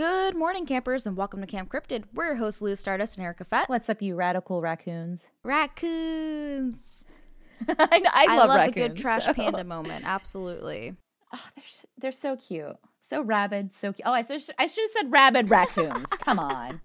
[0.00, 2.04] Good morning, campers, and welcome to Camp Cryptid.
[2.14, 3.68] We're your hosts, Lou Stardust and Erica Fett.
[3.68, 5.28] What's up, you radical raccoons?
[5.44, 7.04] Raccoons.
[7.68, 10.06] I, I I love, love a good trash so- panda moment.
[10.06, 10.96] Absolutely.
[11.34, 11.64] Oh, they're
[11.98, 14.04] they're so cute, so rabid, so cute.
[14.06, 16.06] Oh, I should I should have said rabid raccoons.
[16.10, 16.80] Come on,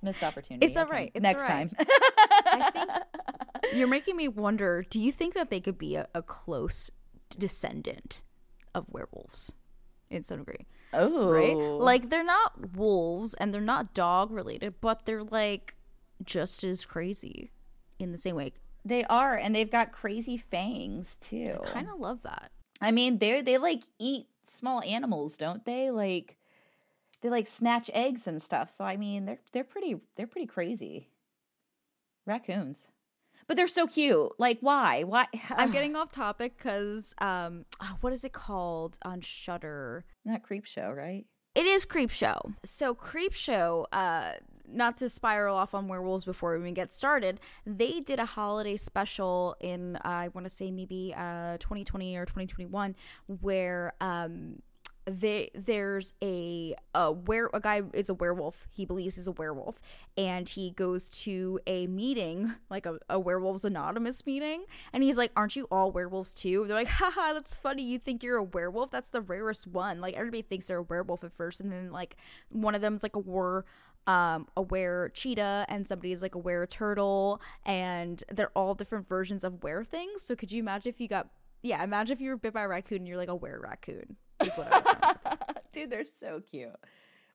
[0.00, 0.64] missed opportunity.
[0.64, 1.10] It's all right.
[1.12, 1.70] It's Next all right.
[1.76, 1.86] time.
[2.46, 3.02] I
[3.60, 6.90] think you're making me wonder do you think that they could be a, a close
[7.36, 8.22] descendant
[8.74, 9.52] of werewolves
[10.08, 10.64] in some degree?
[10.96, 11.56] Oh, Right?
[11.56, 15.74] Like, they're not wolves and they're not dog related, but they're like
[16.24, 17.50] just as crazy
[17.98, 18.52] in the same way.
[18.84, 21.58] they are, and they've got crazy fangs too.
[21.64, 22.50] I Kind of love that.
[22.80, 25.90] I mean, they they like eat small animals, don't they?
[25.90, 26.36] Like
[27.22, 28.70] they like snatch eggs and stuff.
[28.70, 31.08] So I mean, they're they're pretty they're pretty crazy.
[32.26, 32.88] Raccoons.
[33.46, 34.32] But they're so cute.
[34.38, 35.02] Like why?
[35.04, 40.04] Why I'm getting off topic because um, ah, what is it called on Shudder?
[40.24, 41.26] not creep show, right?
[41.54, 42.52] It is Creep Show.
[42.64, 44.32] So Creep Show, uh,
[44.68, 48.76] not to spiral off on werewolves before we even get started, they did a holiday
[48.76, 52.96] special in uh, I want to say maybe uh, 2020 or 2021
[53.40, 54.62] where um,
[55.06, 58.66] they, there's a a were a guy is a werewolf.
[58.70, 59.80] He believes he's a werewolf,
[60.16, 65.30] and he goes to a meeting like a, a werewolves anonymous meeting, and he's like,
[65.36, 67.82] "Aren't you all werewolves too?" They're like, "Haha, that's funny.
[67.82, 68.90] You think you're a werewolf?
[68.90, 70.00] That's the rarest one.
[70.00, 72.16] Like everybody thinks they're a werewolf at first, and then like
[72.48, 73.64] one of them's like a war."
[74.06, 79.44] um a were cheetah and somebody's like a were turtle and they're all different versions
[79.44, 81.28] of were things so could you imagine if you got
[81.62, 84.16] yeah imagine if you were bit by a raccoon and you're like a were raccoon
[84.42, 85.36] is what i was trying
[85.72, 86.70] Dude, they're so cute.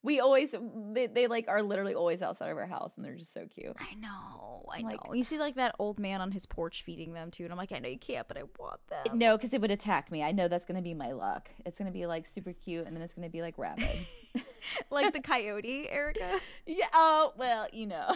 [0.02, 0.56] We always
[0.94, 3.76] they, they like are literally always outside of our house and they're just so cute.
[3.78, 5.14] I know, I Like- know.
[5.14, 7.74] You see, like that old man on his porch feeding them too, and I'm like,
[7.74, 9.18] I know you can't, but I want them.
[9.20, 10.24] No, because it would attack me.
[10.24, 11.50] I know that's gonna be my luck.
[11.66, 14.06] It's gonna be like super cute and then it's gonna be like rabid.
[14.90, 16.40] like the coyote, Erica.
[16.66, 16.88] yeah.
[16.94, 18.16] Oh well, you know.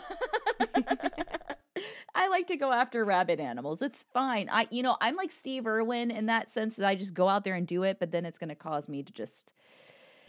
[2.15, 3.81] I like to go after rabbit animals.
[3.81, 4.49] It's fine.
[4.51, 7.43] I you know, I'm like Steve Irwin in that sense that I just go out
[7.43, 9.53] there and do it, but then it's gonna cause me to just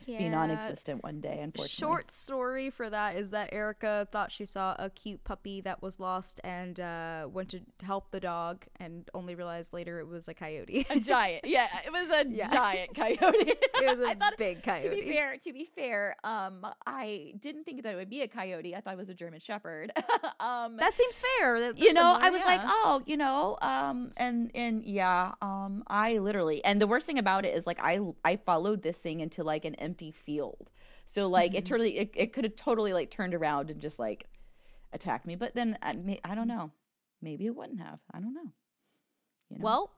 [0.06, 1.68] be non-existent one day unfortunately.
[1.94, 5.98] Short story for that is that Erica thought she saw a cute puppy that was
[6.00, 10.34] lost and uh, went to help the dog, and only realized later it was a
[10.34, 10.86] coyote.
[10.90, 11.44] a giant.
[11.54, 12.50] Yeah it was a Yeah.
[12.50, 13.54] giant coyote.
[13.84, 17.82] It was a thought big to be fair to be fair um i didn't think
[17.82, 18.74] that it would be a coyote.
[18.74, 19.92] I thought it was a german shepherd.
[20.40, 21.60] Um that seems fair.
[21.60, 26.18] that you know i was like oh you know um and and yeah um i
[26.18, 29.42] literally and the worst thing about it is like i i followed this thing into
[29.44, 30.72] like an empty field
[31.06, 31.58] so like Mm-hmm.
[31.58, 34.26] it totally it, it could have totally like turned around and just like
[34.92, 36.72] attacked me but then I, may- I don't know
[37.22, 38.50] maybe it wouldn't have i don't know
[39.50, 39.64] you know?
[39.64, 39.90] Well,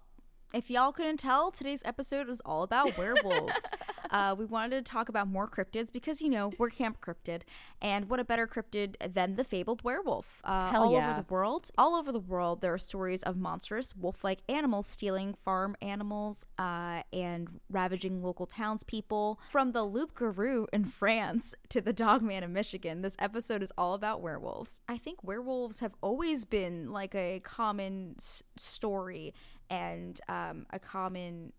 [0.52, 3.64] if y'all couldn't tell, today's episode was all about werewolves.
[4.10, 7.42] uh, we wanted to talk about more cryptids because, you know, we're Camp Cryptid.
[7.80, 10.40] And what a better cryptid than the fabled werewolf?
[10.44, 11.10] Uh, Hell all yeah.
[11.10, 11.70] over the world.
[11.78, 16.46] All over the world, there are stories of monstrous wolf like animals stealing farm animals
[16.58, 19.38] uh, and ravaging local townspeople.
[19.50, 23.94] From the loup garou in France to the dogman in Michigan, this episode is all
[23.94, 24.80] about werewolves.
[24.88, 29.34] I think werewolves have always been like a common s- story
[29.68, 31.52] and um, a common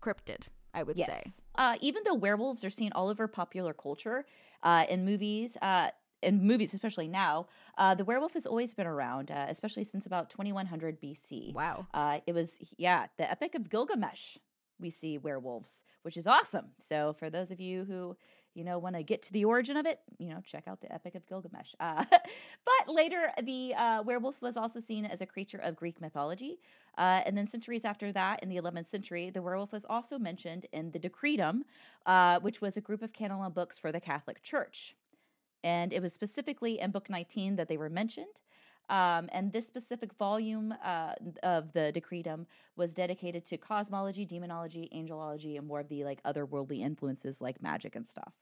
[0.00, 1.22] cryptid, I would say.
[1.54, 4.24] Uh, even though werewolves are seen all over popular culture,
[4.62, 5.90] uh, in movies, uh,
[6.22, 7.46] in movies especially now,
[7.76, 11.52] uh, the werewolf has always been around, uh, especially since about 2100 BC.
[11.52, 11.86] Wow.
[11.92, 14.38] Uh, it was yeah, the Epic of Gilgamesh.
[14.80, 16.70] We see werewolves, which is awesome.
[16.80, 18.16] So for those of you who
[18.54, 20.92] you know want to get to the origin of it, you know check out the
[20.92, 21.74] Epic of Gilgamesh.
[21.80, 26.58] Uh, but later, the uh, werewolf was also seen as a creature of Greek mythology.
[26.98, 30.66] Uh, and then centuries after that, in the 11th century, the werewolf was also mentioned
[30.72, 31.62] in the Decretum,
[32.04, 34.94] uh, which was a group of canon law books for the Catholic Church.
[35.64, 38.40] And it was specifically in Book 19 that they were mentioned.
[38.92, 42.44] Um, and this specific volume uh, of the Decretum
[42.76, 47.96] was dedicated to cosmology, demonology, angelology, and more of the like otherworldly influences like magic
[47.96, 48.34] and stuff.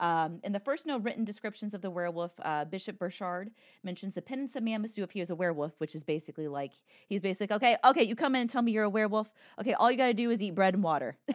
[0.00, 3.52] Um, in the first known written descriptions of the werewolf, uh, Bishop Burchard
[3.84, 6.48] mentions the penance a man must do if he is a werewolf, which is basically
[6.48, 6.72] like
[7.06, 9.30] he's basically okay, okay, you come in and tell me you're a werewolf.
[9.60, 11.16] Okay, all you got to do is eat bread and water.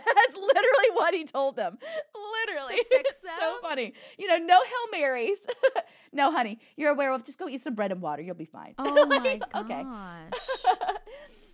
[0.98, 1.78] what he told them.
[2.48, 3.94] Literally, fix It's so funny.
[4.18, 5.40] You know, no hail marys.
[6.14, 7.24] no, honey, you're a werewolf.
[7.24, 8.22] Just go eat some bread and water.
[8.22, 8.74] You'll be fine.
[8.78, 9.64] Oh my gosh.
[9.64, 9.84] okay.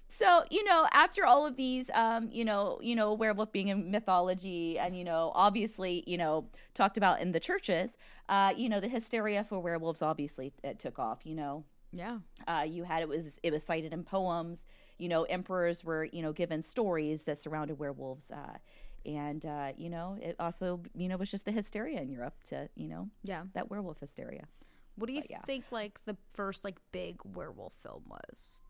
[0.09, 3.89] so you know after all of these um you know you know werewolf being in
[3.89, 6.45] mythology and you know obviously you know
[6.75, 7.97] talked about in the churches
[8.29, 12.19] uh you know the hysteria for werewolves obviously it took off you know Yeah.
[12.47, 14.65] uh you had it was it was cited in poems
[14.99, 18.57] you know emperors were you know given stories that surrounded werewolves uh
[19.05, 22.69] and uh, you know, it also you know was just the hysteria in Europe to
[22.75, 23.43] you know Yeah.
[23.53, 24.45] that werewolf hysteria.
[24.95, 25.41] What do you But yeah.
[25.45, 28.61] think like the first like big werewolf film was?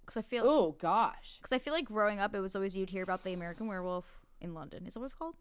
[0.00, 1.36] Because I feel Oh gosh.
[1.38, 4.20] because I feel like growing up, it was always you'd hear about the American Werewolf
[4.40, 4.86] in London.
[4.86, 5.36] Is that what it's called?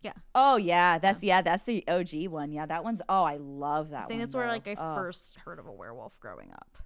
[0.00, 2.52] Yeah, Oh yeah, that's yeah, that's the OG one.
[2.52, 3.02] Yeah, that one's.
[3.08, 4.04] Oh, I love that.
[4.04, 4.52] I think one, that's where though.
[4.52, 4.94] like I Oh.
[4.94, 6.78] first heard of a werewolf growing up.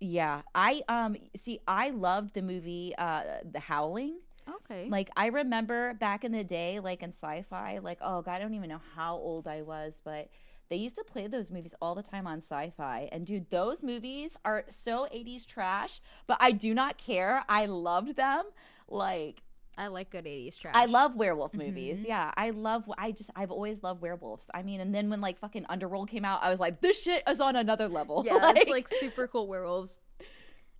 [0.00, 1.60] Yeah, I um see.
[1.68, 4.20] I loved the movie uh The Howling.
[4.48, 4.88] Okay.
[4.88, 8.54] Like I remember back in the day, like in sci-fi, like oh god, I don't
[8.54, 10.28] even know how old I was, but
[10.70, 13.08] they used to play those movies all the time on sci-fi.
[13.10, 17.44] And dude, those movies are so 80s trash, but I do not care.
[17.48, 18.44] I loved them.
[18.88, 19.42] Like
[19.76, 20.74] I like good 80s trash.
[20.76, 21.66] I love werewolf mm-hmm.
[21.66, 22.04] movies.
[22.06, 22.84] Yeah, I love.
[22.98, 24.46] I just I've always loved werewolves.
[24.52, 27.22] I mean, and then when like fucking Underworld came out, I was like, this shit
[27.28, 28.22] is on another level.
[28.24, 29.98] Yeah, it's like super cool werewolves.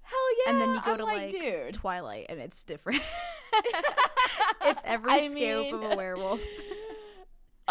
[0.02, 0.52] hell yeah.
[0.52, 1.74] and then you go I'm to like, dude.
[1.74, 3.02] Twilight and it's different.
[4.62, 6.40] it's every I scope of a werewolf.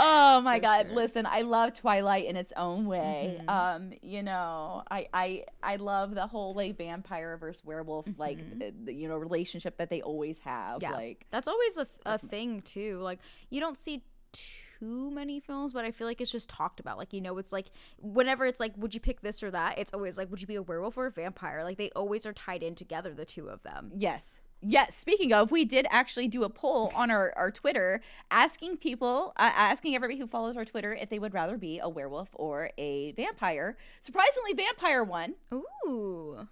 [0.01, 0.85] Oh my For god!
[0.85, 0.95] sure.
[0.95, 3.37] Listen, I love Twilight in its own way.
[3.41, 3.49] Mhm.
[3.49, 8.71] Um, you know, I I I love the whole like vampire versus werewolf like uh,
[8.85, 10.79] the, you know relationship that they always have.
[10.81, 10.91] Mm-hmm.
[10.93, 10.97] Yeah.
[10.97, 12.99] Like That's always a, a thing too.
[12.99, 16.97] Like you don't see too many films, but I feel like it's just talked about.
[16.97, 17.69] Like you know, it's like
[18.01, 19.77] whenever it's like, would you pick this or that?
[19.79, 21.61] It's always like, would you be a werewolf or a vampire?
[21.65, 23.91] Like they always are tied in together, the two of them.
[23.97, 24.38] Yes.
[24.61, 24.95] Yes.
[24.95, 29.51] Speaking of, we did actually do a poll on our, our Twitter asking people, uh,
[29.55, 33.13] asking everybody who follows our Twitter if they would rather be a werewolf or a
[33.13, 33.77] vampire.
[34.01, 35.35] Surprisingly, vampire won.
[35.53, 36.47] Ooh,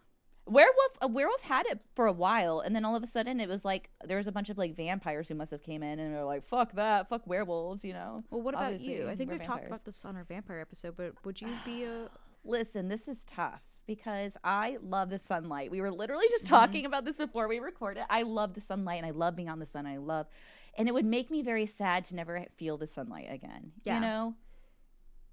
[0.48, 3.50] Werewolf, a werewolf had it for a while, and then all of a sudden it
[3.50, 6.16] was like there was a bunch of like vampires who must have came in and
[6.16, 8.24] were like, "Fuck that, fuck werewolves," you know.
[8.30, 9.10] well, what about Obviously, you?
[9.10, 12.10] I think we've talked about this on our vampire episode, but would you be a?
[12.46, 15.72] Listen, this is tough because I love the sunlight.
[15.72, 16.56] We were literally just Mm-hmm.
[16.56, 18.04] talking about this before we recorded.
[18.10, 19.86] I love the sunlight and I love being on the sun.
[19.88, 20.28] I love,
[20.78, 23.72] and it would make me very sad to never feel the sunlight again.
[23.84, 23.96] Yeah.
[23.96, 24.34] You know?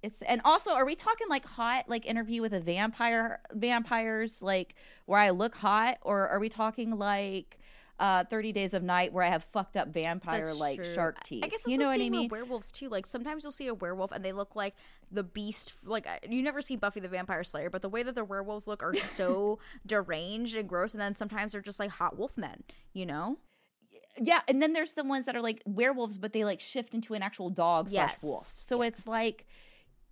[0.03, 4.75] It's and also are we talking like hot like interview with a vampire vampires like
[5.07, 7.59] where I look hot or are we talking like
[7.99, 11.43] uh 30 days of night where I have fucked up vampire like shark teeth.
[11.45, 12.29] I guess it's you know what I mean?
[12.29, 12.91] werewolves too.
[12.91, 14.75] Like sometimes you'll see a werewolf and they look like
[15.15, 15.73] the beast.
[15.85, 18.83] Like you never see Buffy the Vampire Slayer, but the way that the werewolves look
[18.83, 20.93] are so deranged and gross.
[20.93, 22.65] And then sometimes they're just like hot wolf men.
[22.93, 23.39] You know?
[24.17, 27.15] Yeah, and then there's the ones that are like werewolves, but they like shift into
[27.15, 28.23] an actual dog slash Yes.
[28.23, 28.45] wolf.
[28.47, 29.47] So it's like,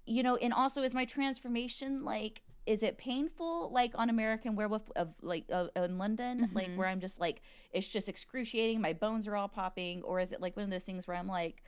[0.06, 4.82] you know, and also is my transformation like, is it painful like on American Werewolf
[4.96, 6.76] of like uh, in London, like Mm-hmm.
[6.78, 10.40] where I'm just like it's just excruciating, my bones are all popping, or is it
[10.40, 11.62] like one of those things where I'm like,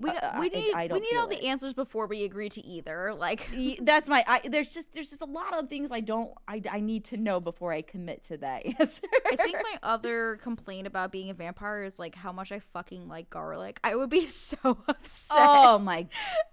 [0.00, 2.64] We Uh, we need I we need all feel the answers before we agree to
[2.64, 3.12] either.
[3.14, 3.48] Like
[3.82, 6.78] that's my I, there's just there's just a lot of things I don't I, I
[6.80, 9.02] need to know before I commit to that answer.
[9.26, 13.08] I think my other complaint about being a vampire is like how much I fucking
[13.08, 13.80] like garlic.
[13.82, 15.36] I would be so upset.
[15.36, 16.06] oh my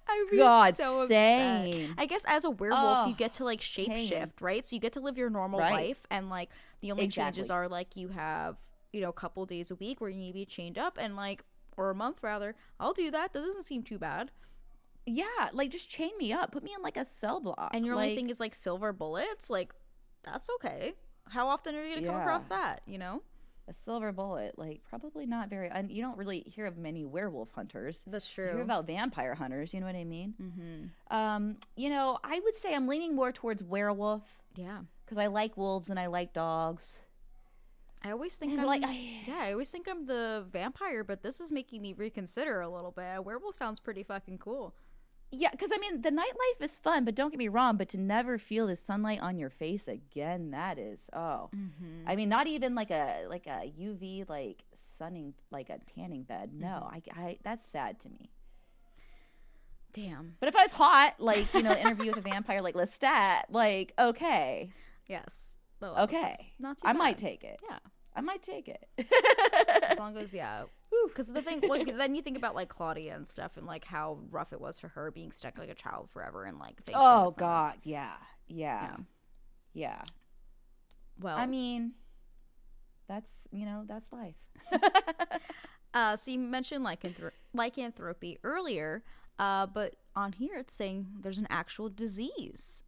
[0.08, 1.10] I would be God, so upset.
[1.66, 1.96] same.
[1.98, 4.08] I guess as a werewolf, Oh, you get to like shape pain.
[4.08, 4.66] shift, right?
[4.66, 5.72] So you get to live your normal Right.
[5.90, 6.50] life, and like
[6.82, 8.58] the only changes are like you have
[8.94, 11.16] you know a couple days a week where you need to be chained up, and
[11.16, 11.44] like
[11.78, 12.56] or a month rather.
[12.80, 13.34] I'll do that.
[13.34, 14.32] That doesn't seem too bad.
[15.06, 17.96] yeah, like just chain me up, put me in like a cell block, And your
[17.96, 19.50] only thing is like silver bullets.
[19.50, 19.74] Like
[20.24, 20.94] that's okay.
[21.30, 22.82] How often are you gonna come across that?
[22.88, 23.22] You know.
[23.68, 27.50] a silver bullet like probably not very and you don't really hear of many werewolf
[27.52, 28.62] hunters That's you hear true.
[28.62, 31.16] about vampire hunters you know what i mean mm-hmm.
[31.18, 34.22] um you know i would say i'm leaning more towards werewolf
[34.56, 34.82] Yeah.
[35.04, 36.94] because i like wolves and i like dogs
[38.04, 41.40] I always think I'm like, I- yeah, I always think I'm the vampire, but this
[41.40, 43.16] is making me reconsider a little bit.
[43.18, 44.76] A werewolf sounds pretty fucking cool.
[45.32, 47.98] yeah because i mean the nightlife is fun but don't get me wrong but to
[47.98, 52.08] never feel the sunlight on your face again that is oh Mm-hmm.
[52.08, 54.64] i mean not even like a like a uv like
[54.98, 58.30] sunning like a tanning bed no I, I that's sad to me
[59.94, 60.36] Damn.
[60.40, 63.94] but if i was hot like you know interview with a vampire like lestat like
[63.98, 64.72] okay
[65.08, 65.58] Yes.
[65.94, 66.36] Well, Okay.
[66.60, 67.60] Not too I might take it.
[67.70, 67.80] Yeah.
[68.16, 68.88] I might take it.
[69.84, 70.64] As long as yeah.
[71.08, 74.18] Because the thing, like, then you think about like Claudia and stuff, and like how
[74.32, 76.82] rough it was for her being stuck like a child forever, and like.
[76.94, 78.14] oh it's not as- God, yeah,
[78.48, 78.96] yeah,
[79.74, 80.02] yeah.
[81.20, 81.92] Well, I mean,
[83.10, 84.36] that's you know that's life.
[85.94, 89.04] uh, so you mentioned lycanthro- lycanthropy earlier,
[89.38, 92.84] uh, but on here it's saying there's an actual disease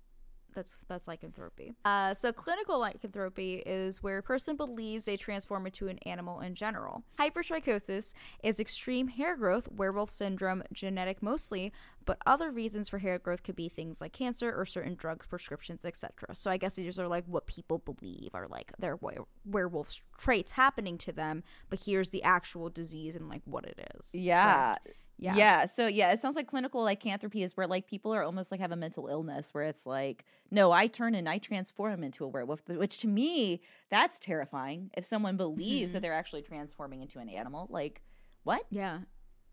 [0.58, 1.76] That's that's lycanthropy.
[1.86, 6.56] Uh, so clinical lycanthropy is where a person believes they transform into an animal in
[6.56, 7.04] general.
[7.20, 11.72] Hypertrichosis is extreme hair growth, werewolf syndrome, genetic mostly,
[12.06, 15.86] but other reasons for hair growth could be things like cancer or certain drug prescriptions,
[15.86, 16.34] etc.
[16.34, 18.98] So I guess these are like what people believe are like their
[19.46, 24.16] werewolf traits happening to them, but here's the actual disease and like what it is.
[24.16, 24.70] Yeah.
[24.70, 24.80] Right?
[25.20, 25.36] Yeah.
[25.36, 25.66] Yeah.
[25.66, 28.72] So yeah, it sounds like clinical lycanthropy is where like people are almost like have
[28.72, 32.62] a mental illness where it's like, no, I turn and I transform into a werewolf,
[32.68, 34.92] which to me, that's terrifying.
[34.96, 36.04] If someone believes that mm-hmm.
[36.04, 38.02] they're actually transforming into an animal, like
[38.44, 38.66] what?
[38.70, 39.00] Yeah.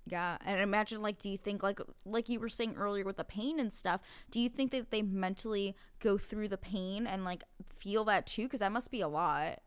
[0.07, 0.37] Yeah.
[0.45, 3.59] And imagine like do you think like like you were saying earlier with the pain
[3.59, 8.05] and stuff, do you think that they mentally go through the pain and like feel
[8.05, 9.61] that too cuz that must be a lot.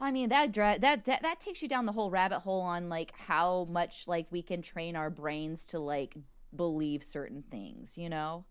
[0.00, 2.88] I mean that, dra- that that that takes you down the whole rabbit hole on
[2.88, 6.14] like how much like we can train our brains to like
[6.54, 8.44] believe certain things, you know?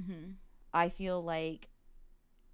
[0.00, 0.34] Mhm.
[0.72, 1.68] I feel like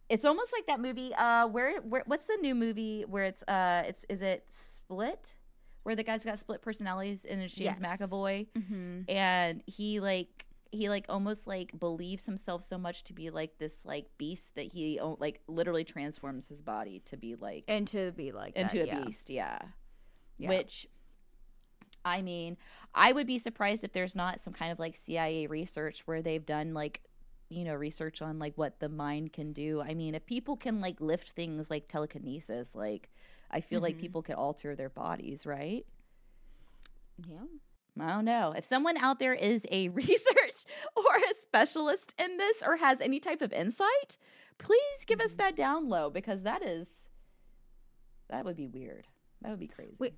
[0.09, 1.15] it's almost like that movie.
[1.15, 5.35] Uh, where where what's the new movie where it's uh it's is it Split,
[5.85, 8.01] where the guy's got split personalities and it's James Yes.
[8.01, 9.09] McAvoy, Mhm.
[9.11, 13.85] and he like he like almost like believes himself so much to be like this
[13.85, 18.33] like beast that he like literally transforms his body to be like And to be
[18.33, 19.05] like into that, a yeah.
[19.05, 19.31] beast.
[19.31, 19.59] Yeah.
[20.38, 20.49] Yeah.
[20.49, 20.88] Which,
[22.05, 22.57] I mean,
[22.95, 26.45] I would be surprised if there's not some kind of like CIA research where they've
[26.45, 27.02] done like,
[27.50, 29.83] you know, research on like what the mind can do.
[29.83, 33.11] I mean, if people can like lift things like telekinesis, like,
[33.50, 34.00] I feel like Mhm.
[34.00, 35.85] people could alter their bodies, right?
[37.29, 37.45] Yeah.
[38.01, 38.53] I don't know.
[38.57, 40.65] If someone out there is a research
[40.97, 44.17] or a specialist in this or has any type of insight,
[44.59, 47.09] please give us that down low because that is
[48.31, 49.07] that would be weird.
[49.43, 49.97] That would be crazy.
[49.99, 50.15] Wait,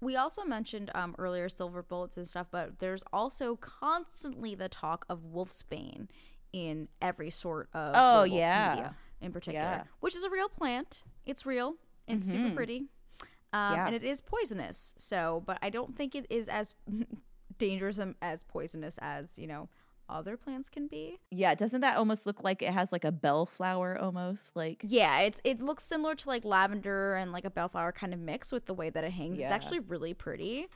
[0.00, 5.04] We also mentioned um, earlier silver bullets and stuff, but there's also constantly the talk
[5.08, 6.08] of wolfsbane
[6.52, 8.70] in every sort of Oh, yeah.
[8.74, 9.84] media in particular, Yeah.
[10.00, 11.02] which is a real plant.
[11.26, 11.76] It's real
[12.08, 12.24] and Mhm.
[12.24, 12.86] super pretty,
[13.52, 13.86] um, Yeah.
[13.86, 14.94] and it is poisonous.
[14.98, 16.74] So, but I don't think it is as
[17.58, 19.68] dangerous and as poisonous as you know
[20.08, 21.20] other plants can be.
[21.30, 24.54] Yeah, doesn't that almost look like it has like a bellflower almost?
[24.56, 28.20] Like Yeah, it's it looks similar to like lavender and like a bellflower kind of
[28.20, 29.40] mix with the way that it hangs.
[29.40, 30.68] It's actually really pretty.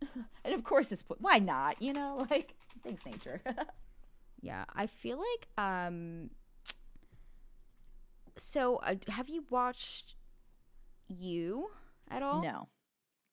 [0.44, 2.26] and of course it's po- why not, you know?
[2.30, 3.40] Like thanks nature.
[4.40, 6.30] Yeah, I feel like um
[8.36, 10.14] so uh, have you watched
[11.08, 11.68] you
[12.16, 12.42] at all?
[12.42, 12.68] no.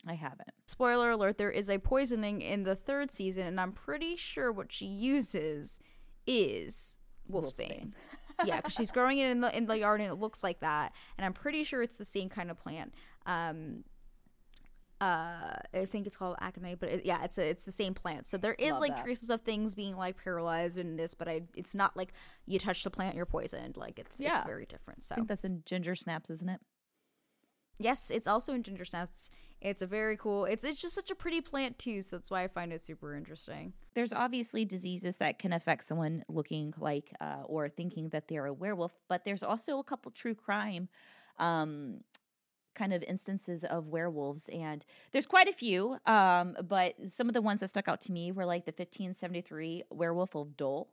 [0.07, 0.51] I haven't.
[0.65, 4.71] Spoiler alert, there is a poisoning in the third season and I'm pretty sure what
[4.71, 5.77] she uses
[6.25, 6.97] is
[7.29, 7.91] wolfsbane.
[8.45, 10.93] yeah, cuz she's growing it in the in the yard and it looks like that
[11.17, 12.93] and I'm pretty sure it's the same kind of plant.
[13.25, 13.83] Um
[15.01, 18.25] uh, I think it's called aconite, but it, yeah, it's a, it's the same plant.
[18.25, 19.03] So there is Love like that.
[19.05, 22.11] traces of things being like paralyzed in this, but I it's not like
[22.45, 23.77] you touch the plant, you're poisoned.
[23.77, 24.99] Like it's it's very different.
[24.99, 26.59] I So think that's in ginger snaps, isn't it?
[27.79, 29.31] Yes, it's also in ginger snaps.
[29.61, 30.45] It's a very cool.
[30.45, 32.01] It's it's just such a pretty plant too.
[32.01, 33.73] So that's why I find it super interesting.
[33.93, 38.53] There's obviously diseases that can affect someone looking like uh, or thinking that they're a
[38.53, 40.87] werewolf, but there's also a couple true crime
[41.39, 42.01] um,
[42.75, 45.97] kind of instances of werewolves, and there's quite a few.
[46.05, 49.83] Um, but some of the ones that stuck out to me were like the 1573
[49.89, 50.89] werewolf of Dole,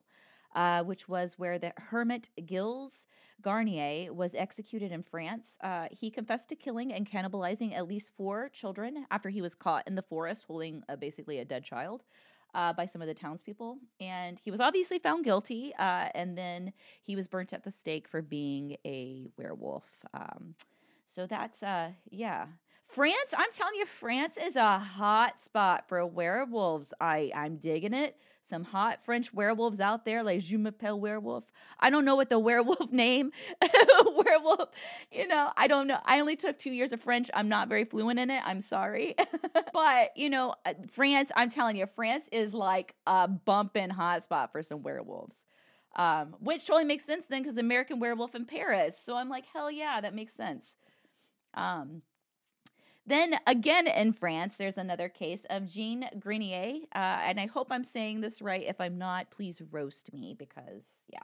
[0.57, 3.07] uh, which was where the hermit Gilles
[3.43, 5.59] Garnier was executed in France.
[5.63, 9.87] Uh, he confessed to killing and cannibalizing at least four children after he was caught
[9.87, 12.03] in the forest holding uh, basically a dead child
[12.55, 13.79] uh, by some of the townspeople.
[14.01, 15.75] And he was obviously found guilty.
[15.79, 16.73] Uh, and then
[17.03, 20.01] he was burnt at the stake for being a werewolf.
[20.15, 20.55] Um,
[21.05, 22.47] so that's, uh, yeah.
[22.87, 26.95] France, I'm telling you, France is a hot spot for werewolves.
[27.01, 28.17] I, I'm digging it.
[28.47, 31.43] Some hot French werewolves out there, like Je m'appelle werewolf.
[31.81, 33.33] I don't know what the werewolf name,
[34.25, 34.69] werewolf,
[35.11, 35.99] you know, I don't know.
[36.05, 37.29] I only took two years of French.
[37.35, 38.41] I'm not very fluent in it.
[38.45, 39.17] I'm sorry.
[39.73, 44.63] but, you know, uh, France, I'm telling you, France is like a bumping hotspot for
[44.63, 45.37] some werewolves.
[45.97, 49.01] Um, which totally makes sense then because American Werewolf in Paris.
[49.03, 50.75] So I'm like, hell yeah, that makes sense.
[51.55, 52.03] Um,
[53.07, 57.85] then again in France, there's another case of Jean Grenier, uh, and I hope I'm
[57.85, 58.65] saying this right.
[58.67, 61.21] If I'm not, please roast me because yeah.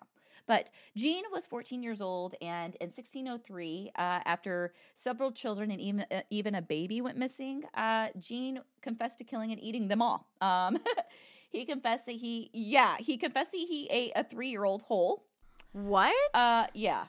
[0.47, 6.07] But Jean was 14 years old, and in 1603, uh, after several children and even
[6.11, 10.29] uh, even a baby went missing, uh, Jean confessed to killing and eating them all.
[10.41, 10.79] Um,
[11.51, 15.25] he confessed that he yeah he confessed that he ate a three year old whole.
[15.73, 16.15] What?
[16.35, 17.07] Uh, yeah.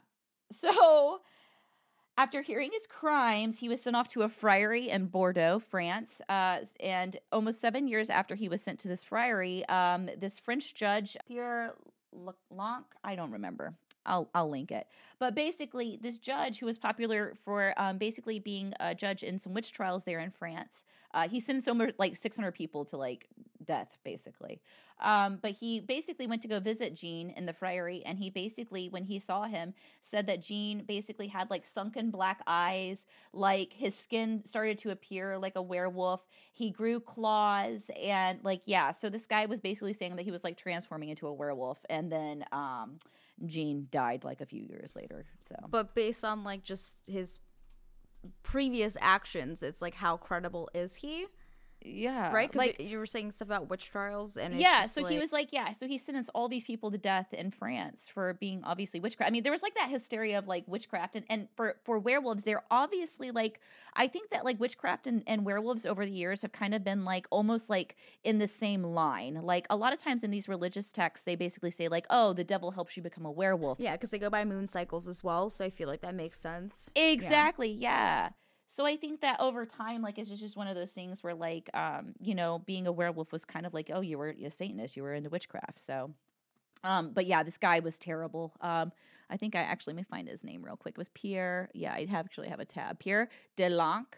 [0.52, 1.22] So,
[2.18, 6.22] after hearing his crimes, he was sent off to a friary in Bordeaux, France.
[6.30, 10.76] Uh, and almost seven years after he was sent to this friary, um, this French
[10.76, 11.74] judge, Pierre
[12.16, 13.74] Leclanc, I don't remember.
[14.06, 14.88] I'll I'll link it.
[15.18, 19.54] But basically, this judge who was popular for um, basically being a judge in some
[19.54, 23.28] witch trials there in France, uh, he sentenced over like 600 people to like
[23.66, 24.62] death, basically.
[25.04, 28.90] Um, but he basically went to go visit Jean in the friary, and he basically,
[28.90, 33.96] when he saw him, said that Jean basically had like sunken black eyes, like his
[33.96, 36.22] skin started to appear like a werewolf.
[36.54, 38.94] He grew claws, and like yeah.
[38.94, 42.12] So this guy was basically saying that he was like transforming into a werewolf, and
[42.12, 42.98] then um,
[43.46, 45.26] Jean died like a few years later.
[45.48, 47.40] So, but based on like just his
[48.42, 51.26] previous actions, it's like how credible is he?
[51.86, 52.52] Yeah, right?
[52.52, 55.32] Because Like, you were saying stuff about witch trials, and it's yeah, so he was
[55.32, 59.00] like, yeah, so he sentenced all these people to death in France for being obviously
[59.00, 59.30] witchcraft.
[59.30, 62.44] I mean, there was like that hysteria of like witchcraft, and, and for for werewolves,
[62.44, 63.60] they're obviously like,
[63.96, 67.06] I think that like witchcraft and, and werewolves over the years have kind of been
[67.06, 69.40] like almost like in the same line.
[69.44, 72.44] Like a lot of times in these religious texts, they basically say like, oh, the
[72.44, 73.80] devil helps you become a werewolf.
[73.80, 75.50] yeah, because they go by moon cycles as well.
[75.50, 76.90] So I feel like that makes sense.
[76.96, 77.72] Exactly.
[77.72, 78.30] Yeah.
[78.76, 81.70] So I think that over time, like it's just, one of those things where, like,
[81.76, 84.98] um, you know, being a werewolf was kind of like, oh, you were a Satanist,
[84.98, 85.80] you were into witchcraft.
[85.80, 86.10] So,
[86.84, 88.56] um, but yeah, this guy was terrible.
[88.62, 88.92] Um,
[89.30, 90.96] I think I actually may find his name real quick.
[90.96, 91.70] It was Pierre.
[91.76, 92.98] Yeah, I have actually have a tab.
[92.98, 94.18] Pierre de Lancre.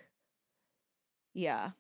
[1.33, 1.71] Yeah.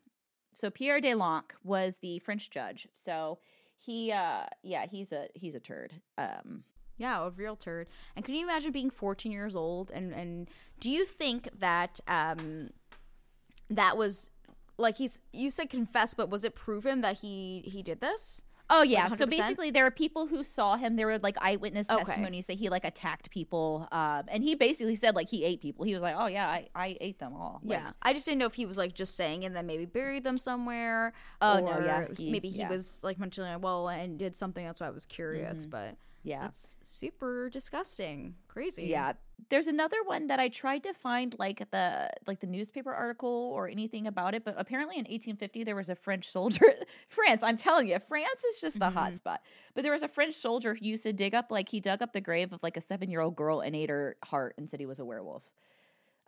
[0.53, 2.89] So Pierre de Lancre was the French judge.
[2.93, 3.39] So
[3.79, 5.93] he, uh, yeah, he's a he's a turd.
[6.17, 6.65] Um,
[6.97, 7.87] Yeah, a real turd.
[8.15, 10.49] And can you imagine being 14 years old and and
[10.79, 12.69] do you think that um
[13.69, 14.29] that was
[14.77, 18.43] like he's you said confess, but was it proven that he he did this?
[18.67, 19.09] Oh yeah.
[19.09, 19.29] So 100%?
[19.29, 20.95] basically, there are people who saw him.
[20.95, 22.03] There were like eyewitness Okay.
[22.03, 25.85] testimonies that he like attacked people, um, and he basically said like he ate people.
[25.85, 28.39] He was like, "Oh yeah, I, I ate them all." Like, yeah, I just didn't
[28.39, 31.13] know if he was like just saying and then maybe buried them somewhere.
[31.41, 32.69] Oh, no, yeah, he- maybe he yeah.
[32.69, 34.65] was like mentioning like, well and did something.
[34.65, 38.85] That's why I was curious, but yeah, that's super disgusting, crazy.
[38.87, 39.13] yeah.
[39.49, 43.67] There's another one that I tried to find like the like the newspaper article or
[43.67, 46.73] anything about it, but apparently in 1850 there was a French soldier.
[47.09, 49.17] France, I'm telling you, France is just the hot mm-hmm.
[49.17, 49.41] spot.
[49.75, 52.11] But there was a French soldier who used to dig up like he dug up
[52.11, 54.79] the grave of like a seven year old girl and ate her heart and said
[54.79, 55.43] he was a werewolf.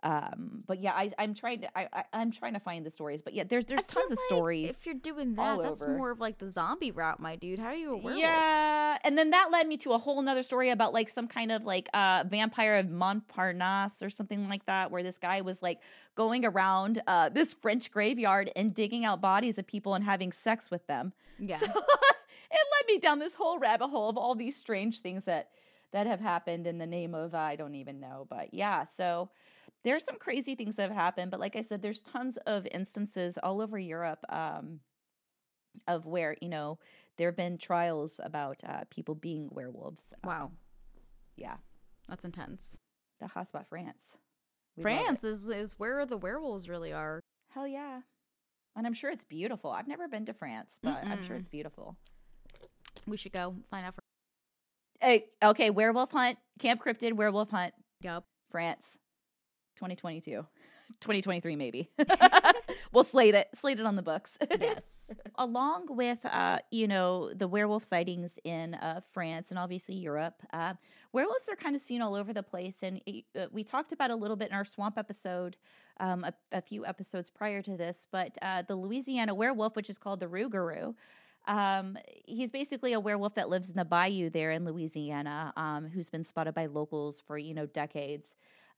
[0.04, 3.20] Um, but yeah, I, I'm trying to I, I I'm trying to find the stories,
[3.20, 4.70] but yeah, there's there's I tons of like stories.
[4.70, 5.96] If you're doing that, that's over.
[5.96, 7.58] more of like the zombie route, my dude.
[7.58, 8.00] How are you?
[8.14, 11.50] Yeah, and then that led me to a whole nother story about like some kind
[11.50, 15.80] of like uh vampire of Montparnasse or something like that, where this guy was like
[16.14, 20.70] going around uh this French graveyard and digging out bodies of people and having sex
[20.70, 21.12] with them.
[21.40, 21.56] Yeah.
[21.56, 25.50] So it led me down this whole rabbit hole of all these strange things that
[25.92, 29.30] that have happened in the name of I don't even know, but yeah, so
[29.84, 33.38] there's some crazy things that have happened, but like I said, there's tons of instances
[33.42, 34.80] all over Europe um,
[35.86, 36.78] of where you know
[37.16, 40.12] there have been trials about uh, people being werewolves.
[40.24, 40.52] Wow,
[41.36, 41.56] yeah,
[42.08, 42.78] that's intense.
[43.20, 44.10] the hotspot France.
[44.76, 44.82] We.
[44.82, 47.20] France is is where the werewolves really are.
[47.50, 48.00] hell yeah,
[48.76, 49.70] and I'm sure it's beautiful.
[49.70, 51.96] I've never been to France, but I'm sure it's beautiful.
[53.06, 53.94] We should go find out.
[53.94, 54.00] For-
[55.00, 58.24] Hey, okay, werewolf hunt, Camp Cryptid, werewolf hunt, yep.
[58.50, 58.84] France,
[59.78, 60.44] 2022.
[61.00, 61.90] 2023 maybe
[62.92, 65.12] we'll slate it slate it on the books Yes.
[65.36, 70.72] along with uh, you know the werewolf sightings in uh, France and obviously Europe, uh,
[71.12, 72.82] werewolves are kind of seen all over the place.
[72.82, 73.00] And
[73.38, 75.56] uh, we talked about a little bit in our swamp episode,
[76.00, 78.06] um, a, a few episodes prior to this.
[78.10, 80.94] But uh, the Louisiana werewolf, which is called the Rougarou,
[81.46, 86.08] um, he's basically a werewolf that lives in the bayou there in Louisiana, um, who's
[86.08, 88.34] been spotted by locals for you know decades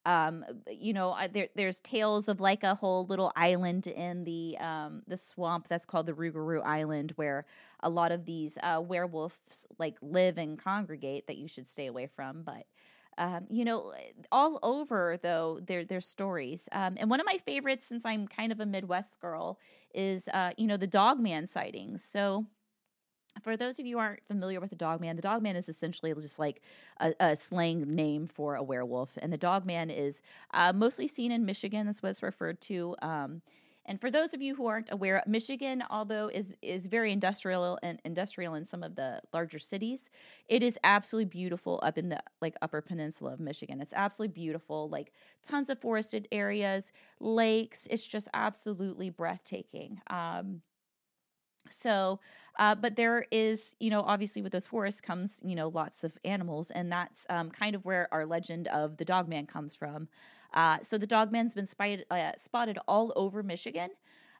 [0.06, 5.02] um you know there there's tales of like a whole little island in the um
[5.06, 7.44] the swamp that's called the Rougarou Island where
[7.80, 12.06] a lot of these uh werewolves like live and congregate that you should stay away
[12.06, 12.64] from but
[13.18, 13.92] um, you know,
[14.32, 16.68] all over though there there's stories.
[16.72, 19.58] Um, and one of my favorites, since I'm kind of a Midwest girl,
[19.94, 22.02] is uh, you know the Dogman sightings.
[22.04, 22.46] So
[23.42, 26.62] for those of you aren't familiar with the Dogman, the Dogman is essentially just like
[26.98, 31.44] a, a slang name for a werewolf, and the Dogman is uh, mostly seen in
[31.44, 31.86] Michigan.
[31.86, 32.96] That's what it's referred to.
[33.02, 33.42] Um,
[33.86, 38.00] and for those of you who aren't aware, Michigan, although is is very industrial and
[38.04, 40.10] industrial in some of the larger cities,
[40.48, 43.80] it is absolutely beautiful up in the like Upper Peninsula of Michigan.
[43.80, 45.12] It's absolutely beautiful, like
[45.42, 47.88] tons of forested areas, lakes.
[47.90, 50.00] It's just absolutely breathtaking.
[50.08, 50.60] Um,
[51.68, 52.20] so,
[52.58, 56.16] uh, but there is, you know, obviously with those forests comes, you know, lots of
[56.24, 60.08] animals, and that's um, kind of where our legend of the Dogman comes from.
[60.52, 63.90] Uh, so the Dogman's been spotted, uh, spotted all over Michigan.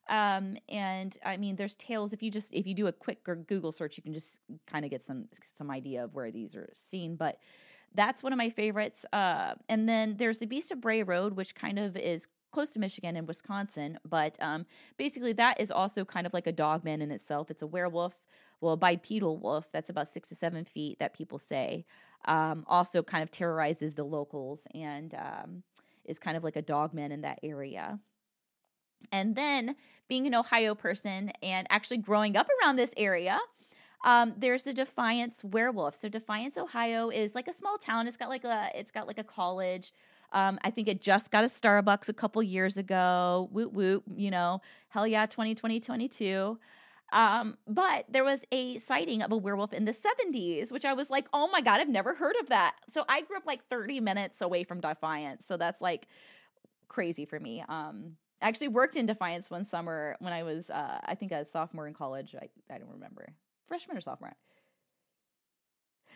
[0.08, 2.12] Um, and I mean, there's tales.
[2.12, 4.90] If you just if you do a quick Google search, you can just kind of
[4.90, 7.14] get some some idea of where these are seen.
[7.16, 7.38] But
[7.94, 9.04] That's one of my favorites.
[9.12, 12.78] Uh, and then there's the Beast of Bray Road, which kind of is close to
[12.78, 13.98] Michigan and Wisconsin.
[14.08, 17.50] But um, basically, that is also kind of like a dogman in itself.
[17.50, 18.14] It's a werewolf,
[18.60, 21.84] well, a bipedal wolf that's about six to seven feet that people say.
[22.26, 25.62] Um, also, kind of terrorizes the locals and um,
[26.04, 27.98] is kind of like a dogman in that area.
[29.12, 29.76] And then,
[30.08, 33.38] being an Ohio person and actually growing up around this area,
[34.04, 35.94] um, there's the Defiance Werewolf.
[35.94, 38.08] So Defiance, Ohio, is like a small town.
[38.08, 39.92] It's got like a it's got like a college.
[40.32, 43.48] Um, I think it just got a Starbucks a couple years ago.
[43.52, 46.58] Woot woot, you know, hell yeah, 2020, 22.
[47.12, 51.10] Um, but there was a sighting of a werewolf in the 70s, which I was
[51.10, 52.76] like, oh my God, I've never heard of that.
[52.92, 55.44] So I grew up like 30 minutes away from Defiance.
[55.44, 56.06] So that's like
[56.88, 57.64] crazy for me.
[57.68, 61.44] Um, I actually worked in Defiance one summer when I was, uh, I think, a
[61.44, 62.34] sophomore in college.
[62.40, 63.34] I, I don't remember.
[63.68, 64.34] Freshman or sophomore.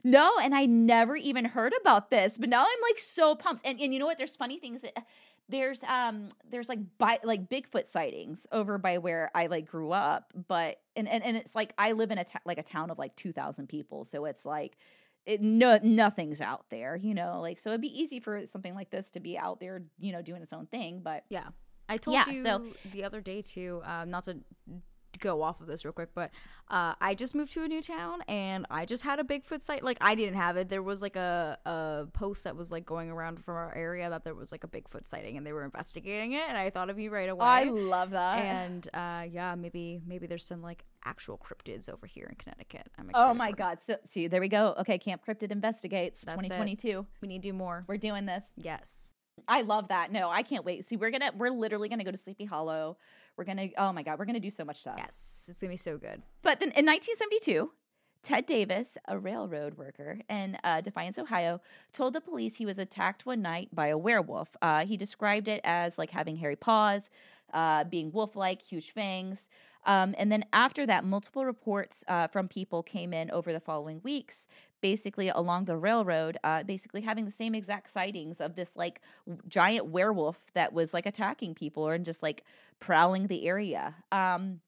[0.03, 3.65] No, and I never even heard about this, but now I'm like so pumped.
[3.67, 4.19] And and you know what?
[4.19, 4.83] There's funny things.
[4.83, 5.07] That,
[5.49, 10.33] there's um there's like by like Bigfoot sightings over by where I like grew up,
[10.49, 13.15] but and and, and it's like I live in a like a town of like
[13.17, 14.77] 2,000 people, so it's like
[15.27, 18.91] it, no nothing's out there, you know, like so it'd be easy for something like
[18.91, 21.49] this to be out there, you know, doing its own thing, but yeah.
[21.89, 24.39] I told Yeah, you so- the other day too, uh, not to
[25.19, 26.31] go off of this real quick, but
[26.69, 29.83] uh, I just moved to a new town and I just had a Bigfoot site.
[29.83, 30.69] Like I didn't have it.
[30.69, 34.25] There was like a, a post that was like going around from our area that
[34.25, 36.43] there was like a Bigfoot sighting and they were investigating it.
[36.49, 37.45] And I thought of you right away.
[37.45, 38.39] I love that.
[38.39, 42.89] and uh, yeah, maybe maybe there's some like actual cryptids over here in Connecticut.
[42.99, 43.31] I'm excited.
[43.31, 43.79] oh my god.
[43.83, 44.75] So see, there we go.
[44.79, 46.49] Okay, Camp Cryptid investigates That's it.
[46.49, 47.07] 2022.
[47.21, 47.85] we need to do more.
[47.87, 48.45] We're doing this.
[48.57, 49.11] Yes.
[49.49, 50.13] I love that.
[50.13, 50.85] No, I can't wait.
[50.85, 52.97] See, we're gonna we're literally gonna go to Sleepy Hollow.
[53.37, 54.97] We're gonna oh my god, we're gonna do so much stuff.
[54.99, 55.47] Yes.
[55.49, 56.23] It's gonna be so good.
[56.43, 57.71] But then in 1972,
[58.25, 61.61] Ted Davis, a railroad worker in uh, Defiance, Ohio,
[61.93, 64.57] told the police he was attacked one night by a werewolf.
[64.63, 67.11] Uh, he described it as like having hairy paws,
[67.53, 69.49] uh, being wolf like, huge fangs.
[69.87, 74.01] Um, and then after that, multiple reports uh, from people came in over the following
[74.03, 74.47] weeks,
[74.81, 79.43] basically along the railroad, uh, basically having the same exact sightings of this like w-
[79.49, 82.45] giant werewolf that was like attacking people or just like
[82.81, 83.95] prowling the area.
[84.11, 84.61] Um,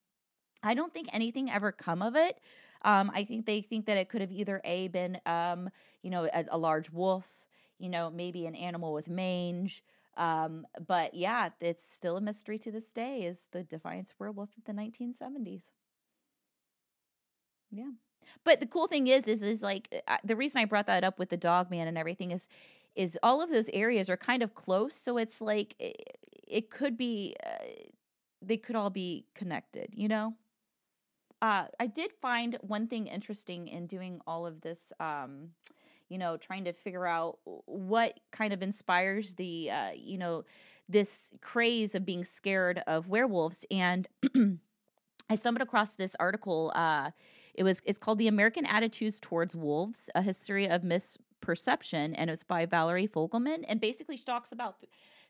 [0.62, 2.38] I don't think anything ever come of it.
[2.82, 5.70] Um, I think they think that it could have either a been, um,
[6.02, 7.24] you know, a, a large wolf,
[7.78, 9.82] you know, maybe an animal with mange.
[10.16, 13.24] Um, but yeah, it's still a mystery to this day.
[13.24, 15.62] Is the Defiance werewolf of the 1970s?
[17.70, 17.90] Yeah,
[18.44, 21.18] but the cool thing is, is is like uh, the reason I brought that up
[21.18, 22.48] with the dog man and everything is,
[22.94, 26.96] is all of those areas are kind of close, so it's like it, it could
[26.96, 27.64] be, uh,
[28.40, 30.34] they could all be connected, you know
[31.42, 35.50] uh, I did find one thing interesting in doing all of this, um,
[36.08, 40.44] you know, trying to figure out what kind of inspires the, uh, you know,
[40.88, 43.64] this craze of being scared of werewolves.
[43.70, 44.08] And
[45.30, 46.72] I stumbled across this article.
[46.74, 47.10] Uh,
[47.54, 52.44] it was it's called "The American Attitudes Towards Wolves: A History of Misperception," and it's
[52.44, 53.64] by Valerie Fogleman.
[53.66, 54.76] And basically, she talks about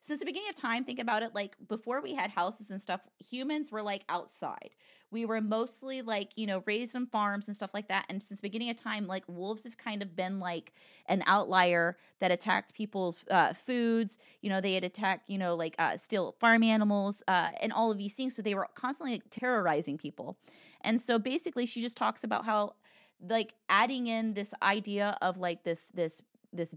[0.02, 0.84] since the beginning of time.
[0.84, 3.00] Think about it like before we had houses and stuff.
[3.18, 4.70] Humans were like outside
[5.10, 8.40] we were mostly like you know raised on farms and stuff like that and since
[8.40, 10.72] the beginning of time like wolves have kind of been like
[11.06, 15.74] an outlier that attacked people's uh, foods you know they had attacked you know like
[15.78, 19.22] uh, still farm animals uh, and all of these things so they were constantly like,
[19.30, 20.36] terrorizing people
[20.80, 22.74] and so basically she just talks about how
[23.20, 26.20] like adding in this idea of like this this
[26.52, 26.74] this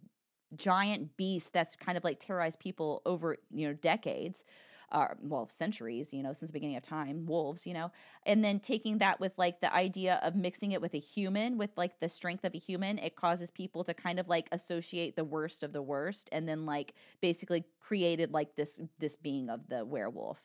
[0.55, 4.43] giant beast that's kind of like terrorized people over you know decades
[4.91, 7.91] uh, well, centuries, you know, since the beginning of time, wolves, you know,
[8.25, 11.69] and then taking that with like the idea of mixing it with a human, with
[11.77, 15.23] like the strength of a human, it causes people to kind of like associate the
[15.23, 19.85] worst of the worst, and then like basically created like this this being of the
[19.85, 20.41] werewolf.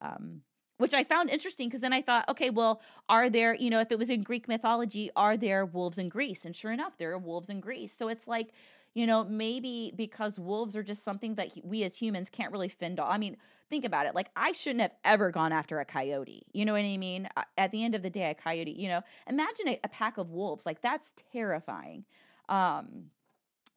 [0.00, 0.40] Um,
[0.78, 3.92] which I found interesting because then I thought, okay, well, are there, you know, if
[3.92, 6.44] it was in Greek mythology, are there wolves in Greece?
[6.44, 7.92] And sure enough, there are wolves in Greece.
[7.92, 8.52] So it's like,
[8.94, 13.00] you know, maybe because wolves are just something that we as humans can't really fend
[13.00, 13.10] off.
[13.10, 13.36] I mean,
[13.70, 14.14] think about it.
[14.14, 16.44] Like, I shouldn't have ever gone after a coyote.
[16.52, 17.28] You know what I mean?
[17.56, 20.30] At the end of the day, a coyote, you know, imagine a, a pack of
[20.30, 20.66] wolves.
[20.66, 22.04] Like, that's terrifying.
[22.50, 23.04] Um,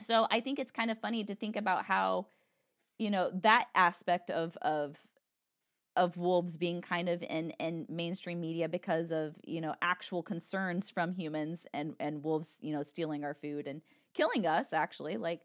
[0.06, 2.28] so I think it's kind of funny to think about how,
[3.00, 4.98] you know, that aspect of, of,
[5.96, 10.90] of wolves being kind of in, in mainstream media because of you know actual concerns
[10.90, 13.82] from humans and and wolves you know stealing our food and
[14.16, 15.42] killing us actually like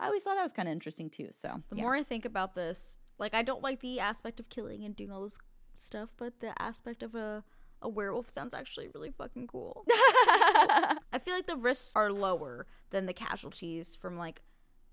[0.00, 1.82] i always thought that was kind of interesting too so The yeah.
[1.82, 5.12] more I think about this, like I don't like the aspect of killing and doing
[5.12, 5.38] all this
[5.76, 7.44] stuff, but the aspect of a
[7.82, 9.84] a werewolf sounds actually really fucking cool.
[9.90, 14.42] I feel like the risks are lower than the casualties from like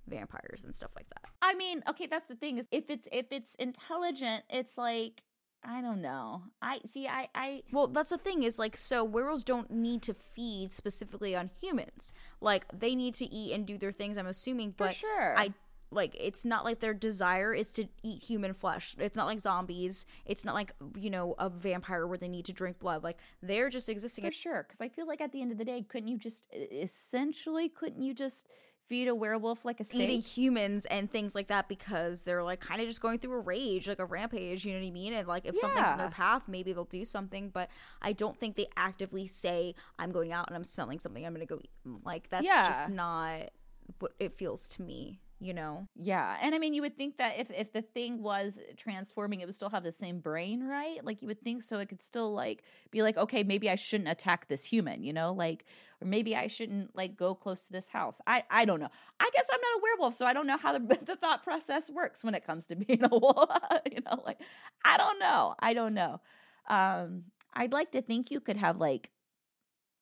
[0.08, 1.30] vampires and stuff like that.
[1.42, 5.24] I mean, okay, that's the thing is if it's if it's intelligent, it's like
[5.64, 6.44] I don't know.
[6.62, 7.08] I see.
[7.08, 7.28] I.
[7.36, 7.64] I.
[7.72, 12.14] Well, that's the thing is like so werewolves don't need to feed specifically on humans.
[12.40, 14.18] Like they need to eat and do their things.
[14.18, 15.38] I'm assuming, but sure.
[15.38, 15.54] I
[15.92, 18.96] like it's not like their desire is to eat human flesh.
[18.98, 20.06] It's not like zombies.
[20.26, 23.04] It's not like you know a vampire where they need to drink blood.
[23.04, 24.26] Like they're just existing.
[24.26, 26.48] For sure, because I feel like at the end of the day, couldn't you just
[26.52, 28.48] essentially couldn't you just
[28.92, 30.02] feed a werewolf like a steak.
[30.02, 33.40] eating humans and things like that because they're like kind of just going through a
[33.40, 34.66] rage, like a rampage.
[34.66, 35.14] You know what I mean?
[35.14, 37.48] And like if something's in their path, maybe they'll do something.
[37.50, 37.70] But
[38.02, 41.26] I don't think they actively say, "I'm going out and I'm smelling something.
[41.26, 41.72] I'm gonna go eat."
[42.04, 42.68] Like that's Yeah.
[42.68, 43.52] just not
[44.00, 45.22] what it feels to me.
[45.44, 45.88] You know?
[45.96, 49.48] Yeah, and I mean, you would think that if if the thing was transforming, it
[49.48, 51.04] would still have the same brain, right?
[51.04, 51.80] Like you would think so.
[51.80, 55.34] It could still like be like, okay, maybe I shouldn't attack this human, you know,
[55.34, 55.66] like,
[56.00, 58.22] or maybe I shouldn't like go close to this house.
[58.28, 58.90] I I don't know.
[59.20, 61.90] I guess I'm not a werewolf, so I don't know how the the thought process
[61.90, 63.50] works when it comes to being a wolf.
[63.92, 64.40] you know, like
[64.86, 65.56] I don't know.
[65.60, 66.22] I don't know.
[66.70, 67.24] Um,
[67.56, 69.10] I'd like to think you could have like,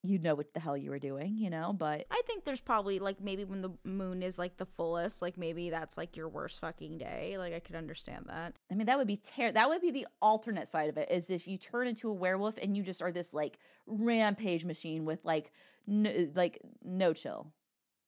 [0.02, 2.98] you know what the hell you were doing, you know, but I think there's probably
[2.98, 6.60] like maybe when the moon is like the fullest, like maybe that's like your worst
[6.60, 7.36] fucking day.
[7.36, 8.54] Like I could understand that.
[8.70, 11.28] I mean, that would be ter- that would be the alternate side of it is
[11.28, 15.22] if you turn into a werewolf and you just are this like rampage machine with
[15.24, 15.52] like
[15.86, 17.52] no, like no chill.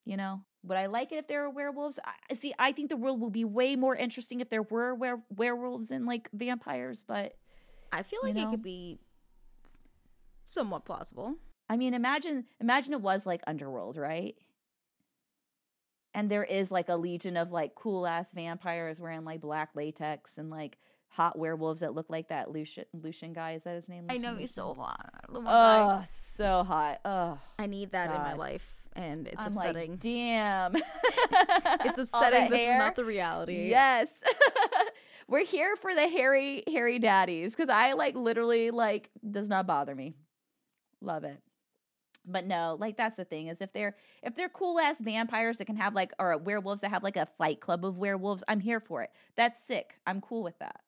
[0.07, 0.40] You know?
[0.64, 1.98] Would I like it if there were werewolves?
[2.31, 2.55] I see.
[2.59, 6.07] I think the world would be way more interesting if there were were- werewolves and
[6.07, 7.05] like vampires.
[7.07, 7.35] But
[7.92, 8.98] I feel You like it could be
[10.44, 11.37] somewhat plausible.
[11.72, 14.37] I mean, imagine imagine it was like Underworld, right?
[16.12, 20.37] And there is like a legion of like cool ass vampires wearing like black latex
[20.37, 20.76] and like
[21.08, 23.52] hot werewolves that look like that Lucian Lucian guy.
[23.52, 24.04] Is that his name?
[24.11, 24.40] I know Lucian?
[24.40, 25.14] he's so hot.
[25.32, 25.42] Oh.
[25.46, 27.00] Oh, so hot.
[27.06, 29.92] Oh, I need that in my life, and it's I'm upsetting.
[29.92, 30.76] Like, Damn.
[31.87, 32.50] it's upsetting.
[32.50, 33.70] This is not the reality.
[33.70, 34.12] Yes.
[35.26, 39.94] We're here for the hairy, hairy daddies because I like literally like does not bother
[39.94, 40.12] me.
[41.00, 41.40] Love it.
[42.24, 45.64] But no, like that's the thing is if they're if they're cool ass vampires that
[45.64, 48.80] can have like or werewolves that have like a fight club of werewolves, I'm here
[48.80, 49.11] for it.
[49.37, 49.98] That's sick.
[50.06, 50.80] I'm cool with that.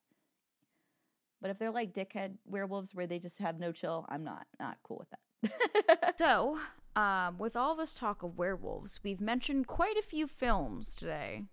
[1.40, 4.79] But if they're like dickhead werewolves where they just have no chill, I'm not not
[4.83, 6.14] cool with that.
[6.18, 6.59] So,
[6.94, 11.44] um, with all this talk of werewolves, we've mentioned quite a few films today.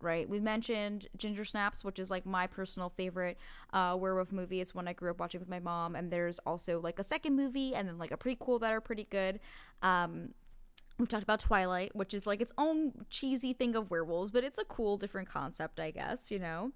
[0.00, 3.36] Right, we mentioned Ginger Snaps, which is like my personal favorite
[3.72, 4.60] uh, werewolf movie.
[4.60, 7.34] It's one I grew up watching with my mom, and there's also like a second
[7.34, 9.40] movie and then like a prequel that are pretty good.
[9.82, 10.34] Um,
[10.98, 14.58] we've talked about Twilight, which is like its own cheesy thing of werewolves, but it's
[14.58, 16.30] a cool, different concept, I guess.
[16.30, 16.72] You know,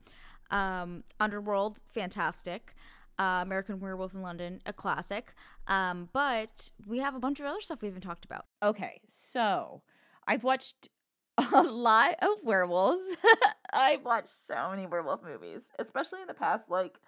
[0.50, 2.74] um, Underworld, fantastic.
[3.18, 5.34] Uh, American Werewolf in London, a classic.
[5.68, 8.46] Um, but we have a bunch of other stuff we haven't talked about.
[8.62, 9.82] Okay, so
[10.26, 10.88] I've watched
[11.54, 13.08] a lot of werewolves.
[13.72, 16.98] I've watched so many werewolf movies, especially in the past like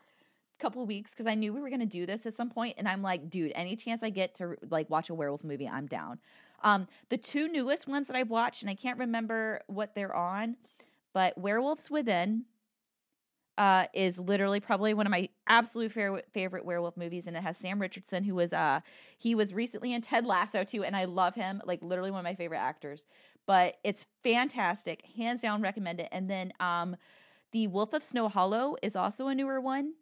[0.60, 2.88] couple weeks because I knew we were going to do this at some point and
[2.88, 6.20] I'm like, dude, any chance I get to like watch a werewolf movie, I'm down.
[6.62, 10.56] Um the two newest ones that I've watched and I can't remember what they're on,
[11.12, 12.44] but Werewolves Within
[13.56, 17.56] uh, is literally probably one of my absolute favorite favorite werewolf movies, and it has
[17.56, 18.80] Sam Richardson, who was uh
[19.16, 22.24] he was recently in Ted Lasso too, and I love him, like literally one of
[22.24, 23.06] my favorite actors.
[23.46, 26.08] But it's fantastic, hands down, recommend it.
[26.10, 26.96] And then um,
[27.52, 29.94] the Wolf of Snow Hollow is also a newer one,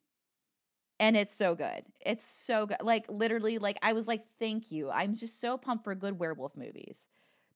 [1.00, 1.82] and it's so good.
[2.00, 4.90] It's so good, like literally, like I was like, thank you.
[4.90, 7.06] I'm just so pumped for good werewolf movies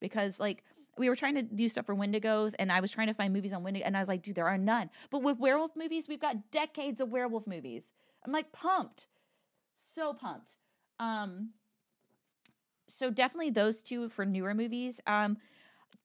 [0.01, 0.64] because like
[0.99, 3.53] we were trying to do stuff for Wendigos, and I was trying to find movies
[3.53, 4.90] on Wendigo, and I was like, dude, there are none.
[5.11, 7.92] But with werewolf movies, we've got decades of werewolf movies.
[8.25, 9.07] I'm like pumped,
[9.94, 10.51] so pumped.
[10.99, 11.51] Um,
[12.88, 15.01] so definitely those two for newer movies.
[15.07, 15.37] Um,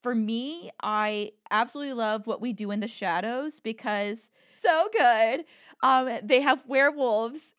[0.01, 4.27] for me, I absolutely love what we do in the shadows because
[4.61, 5.45] so good.
[5.81, 7.53] Um, they have werewolves,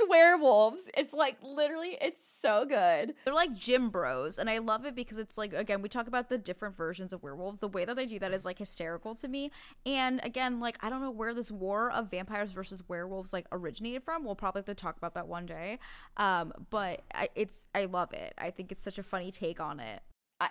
[0.00, 0.80] swearwolves.
[0.96, 3.14] It's like literally, it's so good.
[3.24, 6.28] They're like gym bros, and I love it because it's like again we talk about
[6.28, 7.60] the different versions of werewolves.
[7.60, 9.50] The way that they do that is like hysterical to me.
[9.86, 14.02] And again, like I don't know where this war of vampires versus werewolves like originated
[14.02, 14.24] from.
[14.24, 15.78] We'll probably have to talk about that one day.
[16.16, 18.34] Um, but I, it's I love it.
[18.36, 20.02] I think it's such a funny take on it.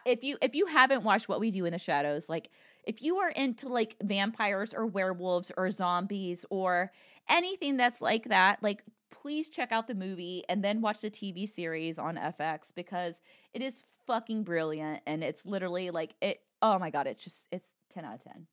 [0.05, 2.49] If you if you haven't watched what we do in the shadows like
[2.83, 6.91] if you are into like vampires or werewolves or zombies or
[7.29, 11.47] anything that's like that like please check out the movie and then watch the tv
[11.47, 13.21] series on fx because
[13.53, 17.67] it is fucking brilliant and it's literally like it oh my god it's just it's
[17.93, 18.47] 10 out of 10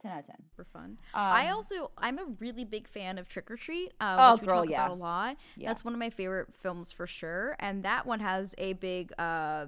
[0.00, 0.36] 10 out of 10.
[0.54, 0.96] for fun.
[1.12, 4.42] I Um, also I'm a really big fan of Trick 'r Treat, uh, Oh, which
[4.42, 4.84] we girl, talk yeah.
[4.86, 5.36] about a lot.
[5.56, 5.68] Yeah.
[5.68, 9.66] That's one of my favorite films for sure, and that one has a big uh,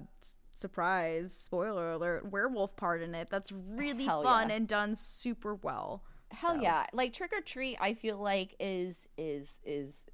[0.53, 3.29] surprise spoiler alert werewolf part in it.
[3.29, 4.55] That's really Hell fun yeah.
[4.55, 6.03] and done super well.
[6.31, 6.85] Hell So- yeah.
[6.93, 10.05] Like Trick 'r Treat I feel like is is is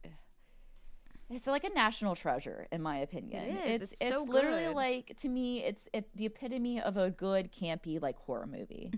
[1.30, 3.44] it's like a national treasure in my opinion.
[3.44, 3.82] It is.
[3.82, 4.76] It's It's it's, so literally good.
[4.76, 8.94] like to me it's it, the epitome of a good campy like horror movie.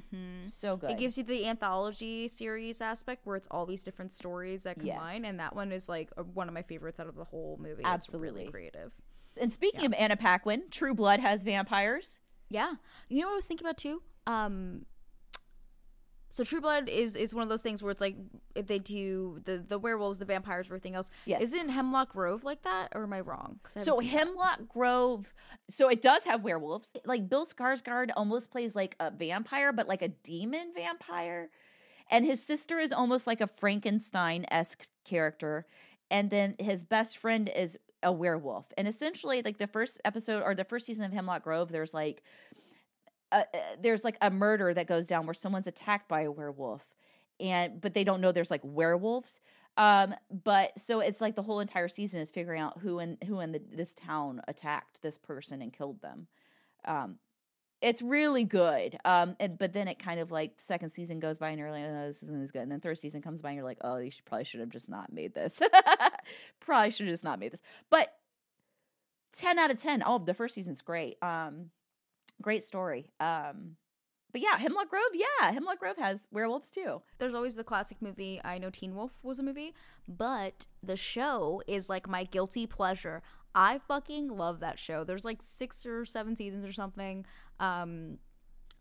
[0.45, 0.89] So good.
[0.91, 0.97] Mm-hmm.
[0.97, 5.21] It gives you the anthology series aspect where it's all these different stories that combine,
[5.21, 5.29] Yes.
[5.29, 7.81] and that one is like one of my favorites out of the whole movie.
[7.81, 8.29] It's Absolutely.
[8.41, 8.91] really creative.
[9.39, 12.19] And speaking of Anna Paquin, True Blood has vampires.
[12.49, 12.73] Yeah.
[13.09, 14.01] You know what I was thinking about too?
[14.27, 14.85] Um
[16.31, 18.15] so True Blood is is one of those things where it's like
[18.53, 21.09] if they do the the werewolves, the vampires, everything else.
[21.25, 21.41] Yes.
[21.41, 23.59] Isn't Hemlock Grove like that, or am I wrong?
[23.75, 24.27] I So haven't that.
[24.27, 25.33] Hemlock Grove,
[25.69, 26.93] so it does have werewolves.
[27.03, 31.49] Like Bill Skarsgård almost plays like a vampire, but like a demon vampire.
[32.11, 35.65] And his sister is almost like a Frankenstein esque character.
[36.11, 38.65] And then his best friend is a werewolf.
[38.77, 42.23] And essentially, like the first episode or the first season of Hemlock Grove, there's like
[43.31, 43.43] a,
[43.81, 46.85] there's like a murder that goes down where someone's attacked by a werewolf
[47.39, 49.39] and but they don't know there's like werewolves.
[49.77, 53.39] Um but so it's like the whole entire season is figuring out who in who
[53.39, 56.27] in the, this town attacked this person and killed them.
[56.85, 57.17] Um
[57.81, 58.97] it's really good.
[59.05, 61.85] Um and, but then it kind of like second season goes by and you're like
[61.87, 62.63] oh, this isn't as good.
[62.63, 64.69] And then third season comes by and you're like oh you should probably should have
[64.69, 65.59] just not made this
[66.59, 68.13] probably should have just not made this but
[69.35, 71.69] 10 out of 10 oh the first season's great um
[72.41, 73.75] great story um
[74.31, 78.39] but yeah hemlock grove yeah hemlock grove has werewolves too There's always the classic movie.
[78.43, 79.73] I know Teen Wolf was a movie,
[80.07, 83.21] but the show is like my guilty pleasure.
[83.53, 85.03] I fucking love that show.
[85.03, 87.25] There's like six or seven seasons or something.
[87.59, 88.19] Um,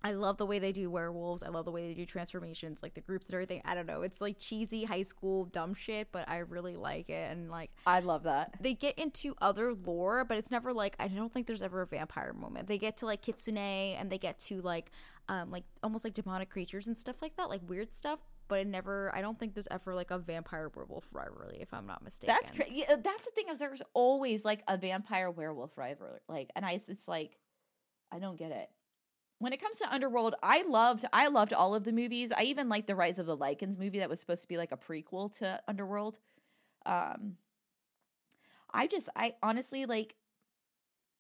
[0.03, 1.43] I love the way they do werewolves.
[1.43, 3.63] I love the way they do transformations, like the groups and everything.
[3.65, 4.03] I don't know.
[4.03, 7.33] It's like cheesy high school dumb shit, but I really like it.
[7.33, 11.09] And like i love that they get into other lore, but it's never like I
[11.09, 12.69] don't think there's ever a vampire moment.
[12.69, 14.93] They get to like kitsune and they get to like
[15.29, 18.21] um like almost like demonic creatures and stuff like that, like weird stuff.
[18.47, 19.15] But it never.
[19.15, 22.35] I don't think there's ever like a vampire werewolf rivalry, if I'm not mistaken.
[22.35, 26.51] that's cra- yeah, that's the thing is there's always like a vampire werewolf rivalry like
[26.57, 27.37] and i it's like
[28.11, 28.71] i don't get it
[29.39, 32.31] when it comes to underworld i loved i loved all of the movies.
[32.37, 34.73] I even liked the rise of the lycans movie that was supposed to be like
[34.73, 36.19] a prequel to underworld.
[36.87, 37.37] Um
[38.73, 40.15] i just i honestly like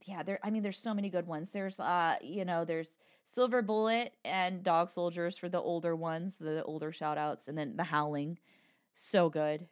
[0.07, 1.50] yeah there i mean there's so many good ones.
[1.52, 6.62] There's uh you know there's silver bullet and dog soldiers for the older ones the
[6.64, 8.38] older shout outs and then the howling.
[8.94, 9.68] So good.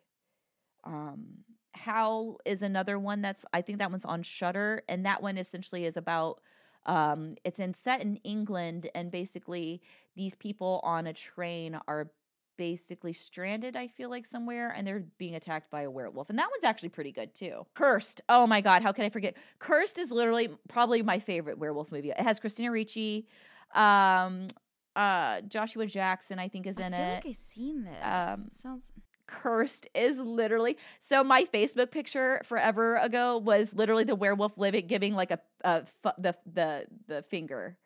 [0.84, 5.36] Um howl is another one that's i think that one's on Shudder and that one
[5.36, 6.40] essentially is about
[6.86, 9.80] um it's in set in england and basically
[10.16, 12.10] these people on a train are
[12.56, 16.48] basically stranded i feel like somewhere and they're being attacked by a werewolf and that
[16.50, 20.10] one's actually pretty good too cursed oh my god how can i forget cursed is
[20.10, 23.26] literally probably my favorite werewolf movie it has christina ricci
[23.74, 24.46] um
[24.94, 26.96] uh joshua jackson i think is in it.
[26.96, 28.02] I it like I've seen this.
[28.02, 28.90] Um, Sounds.
[29.26, 35.14] Cursed is literally so my facebook picture forever ago was literally the werewolf living giving
[35.14, 37.76] like a, a fu- the the the finger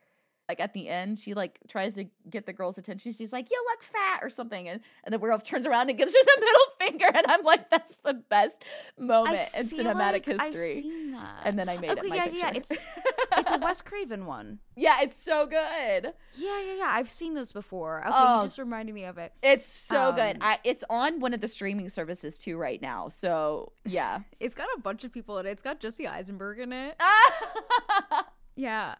[0.48, 3.64] like at the end she like tries to get the girl's attention she's like you
[3.70, 6.60] look fat or something and, and the werewolf turns around and gives her the middle
[6.78, 8.56] finger and i'm like that's the best
[8.98, 11.42] moment I in cinematic like I've history seen that.
[11.44, 12.38] and then i made okay, it my yeah, picture.
[12.38, 12.52] yeah.
[12.54, 12.70] It's
[13.40, 14.58] it's a Wes Craven one.
[14.76, 16.86] yeah it's so good Yeah, yeah, yeah.
[16.88, 18.00] I've seen those before.
[18.06, 18.36] Okay, Oh.
[18.38, 19.32] you just reminded me of it.
[19.42, 23.08] it's so good Um, I, it's on one of the streaming services too right now
[23.08, 25.50] so yeah It's got a bunch of people in it.
[25.50, 26.96] It's got Jesse Eisenberg in it.
[28.56, 28.94] Yeah.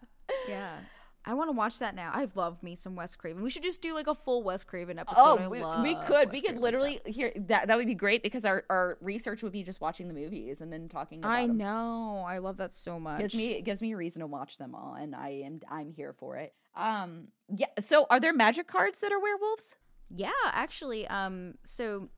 [0.49, 0.77] Yeah.
[1.25, 2.11] I want to watch that now.
[2.15, 3.43] I love me some Wes Craven.
[3.43, 5.21] We should just do like a full Wes Craven episode.
[5.21, 6.29] Oh, we, we could.
[6.29, 7.15] Wes we could Craven literally stuff.
[7.15, 7.69] hear that.
[7.69, 10.73] That would be great because our, our research would be just watching the movies and
[10.73, 11.59] then talking about I them.
[11.59, 12.25] know.
[12.27, 13.21] I love that so much.
[13.21, 15.93] Gives me it gives me a reason to watch them all, and I am I'm
[15.93, 16.55] here for it.
[16.75, 17.67] Um, yeah.
[17.81, 19.75] So, are there magic cards that are werewolves?
[20.09, 22.09] Yeah, actually, um, so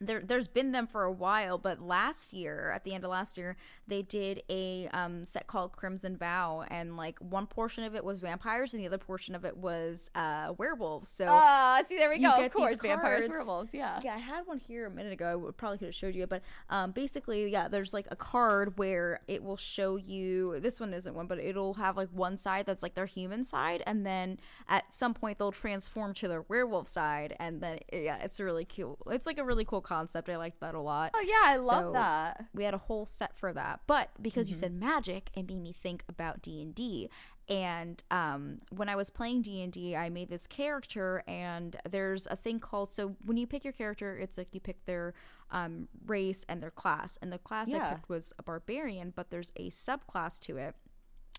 [0.00, 3.36] there there's been them for a while, but last year, at the end of last
[3.36, 8.04] year, they did a um set called Crimson Vow, and like one portion of it
[8.04, 11.08] was vampires, and the other portion of it was uh werewolves.
[11.08, 12.30] So Ah, see, there we go.
[12.32, 13.70] Of course, vampires, werewolves.
[13.72, 14.00] Yeah.
[14.04, 15.26] Yeah, I had one here a minute ago.
[15.26, 18.16] I would, probably could have showed you it, but um, basically, yeah, there's like a
[18.16, 20.58] card where it will show you.
[20.60, 23.82] This one isn't one, but it'll have like one side that's like their human side,
[23.86, 24.38] and then
[24.68, 28.98] at some point they'll transform to their werewolf side, and then yeah, it's really cool.
[29.10, 30.28] It's like a really cool concept.
[30.28, 31.12] I liked that a lot.
[31.14, 32.46] Oh yeah, I love So, that.
[32.52, 33.80] We had a whole set for that.
[33.86, 34.54] But because Mm-hmm.
[34.54, 37.08] you said magic, it made me think about D and D.
[37.48, 42.26] And um, when I was playing D and D, I made this character, and there's
[42.26, 42.90] a thing called.
[42.90, 45.12] So when you pick your character, it's like you pick their
[45.50, 47.18] um, race and their class.
[47.20, 50.74] And the class I picked was a barbarian, but there's a subclass to it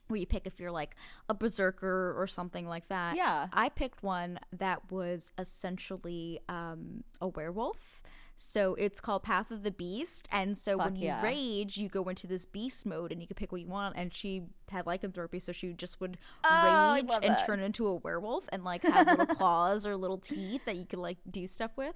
[0.08, 0.96] where you pick if you're like
[1.28, 3.16] a berserker or something like that.
[3.16, 3.48] Yeah.
[3.52, 8.04] I picked one that was essentially um, a werewolf.
[8.38, 11.22] So it's called Path of the Beast, and so when you yeah.
[11.24, 13.96] rage, you go into this beast mode, and you can pick what you want.
[13.98, 17.46] And she had lycanthropy, so she just would Oh, rage and that.
[17.46, 21.00] turn into a werewolf, and like have little claws or little teeth that you could
[21.00, 21.96] like do stuff with.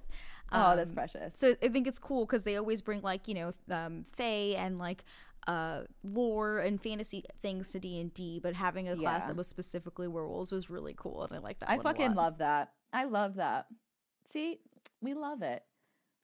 [0.50, 1.38] Oh, that's Um, precious.
[1.38, 4.78] so I think it's cool because they always bring like you know um, fae and
[4.78, 5.04] like
[5.46, 9.28] uh, lore and fantasy things to D and D, but having a class Yeah.
[9.28, 11.68] that was specifically werewolves was really cool, and I like that.
[11.70, 12.72] I fucking love that.
[12.94, 13.66] I love that.
[14.32, 14.60] See,
[15.02, 15.62] we love it.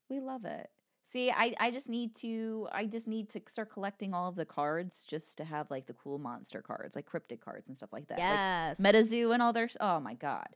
[0.09, 0.71] We love it.
[1.13, 4.45] See, I, I just need to I just need to start collecting all of the
[4.45, 8.09] cards just to have like the cool monster cards, like cryptic cards and stuff like
[8.09, 8.19] that.
[8.19, 10.49] Yes, Like MetaZoo and all their oh my god.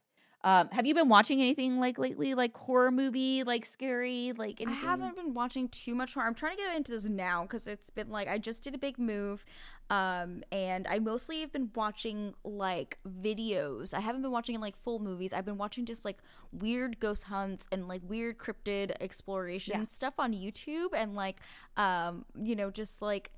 [0.43, 4.70] Um, have you been watching anything like lately, like horror movie, like scary, like I
[4.70, 6.26] haven't been watching too much horror.
[6.26, 8.78] I'm trying to get into this now because it's been like I just did a
[8.78, 9.45] big move,
[9.91, 13.93] um, and I mostly have been watching like videos.
[13.93, 15.34] I haven't been watching like full movies.
[15.34, 16.18] I've been watching just like
[16.53, 19.84] weird ghost hunts and like weird cryptid exploration Yeah.
[19.86, 21.41] stuff on YouTube, and like
[21.76, 23.30] um, you know, just like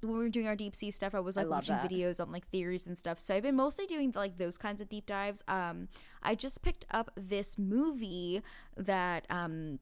[0.00, 1.90] when we were doing our deep sea stuff, I was like love watching that.
[1.90, 3.18] videos on like theories and stuff.
[3.18, 5.42] So I've been mostly doing like those kinds of deep dives.
[5.48, 5.88] Um,
[6.22, 8.42] I just picked up this movie
[8.76, 9.80] that um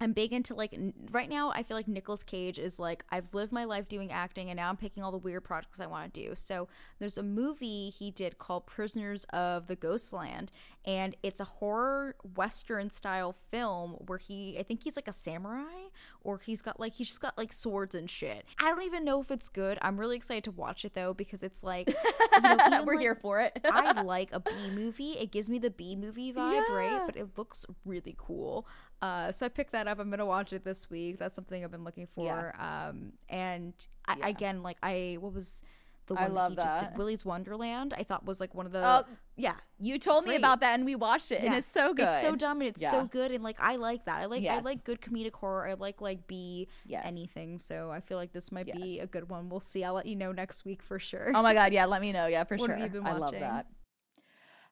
[0.00, 0.74] I'm big into like
[1.10, 1.50] right now.
[1.54, 4.68] I feel like Nicolas Cage is like I've lived my life doing acting, and now
[4.70, 6.34] I'm picking all the weird projects I want to do.
[6.34, 10.52] So there's a movie he did called Prisoners of the Ghostland,
[10.86, 15.88] and it's a horror western style film where he I think he's like a samurai
[16.22, 18.44] or he's got like he's just got like swords and shit.
[18.58, 19.78] I don't even know if it's good.
[19.82, 23.14] I'm really excited to watch it though because it's like you know, We're like, here
[23.14, 23.60] for it.
[23.70, 25.12] I like a B movie.
[25.12, 26.74] It gives me the B movie vibe, Yeah.
[26.74, 27.02] right?
[27.04, 28.66] But it looks really cool.
[29.02, 29.98] Uh, so I picked that up.
[29.98, 31.18] I'm gonna watch it this week.
[31.18, 32.54] That's something I've been looking for.
[32.60, 33.72] Um, and
[34.06, 34.26] I, Yeah.
[34.28, 35.62] again, like I, what was
[36.06, 36.96] the I one love that he just?
[36.96, 37.94] Willy's Wonderland.
[37.96, 39.04] I thought was like one of the Oh,
[39.36, 39.54] yeah.
[39.78, 42.08] you told me about that and we watched it and it's so good.
[42.08, 44.18] It's so dumb and it's so good and like I like that.
[44.18, 45.66] I like I like good comedic horror.
[45.68, 47.02] I like like B Yes.
[47.06, 47.58] anything.
[47.58, 49.48] So I feel like this might be a good one.
[49.48, 49.82] We'll see.
[49.84, 51.32] I'll let you know next week for sure.
[51.34, 52.26] Oh my god, yeah, let me know.
[52.26, 52.76] Yeah, for What sure.
[52.76, 53.40] have you been I love watching?
[53.40, 53.66] that.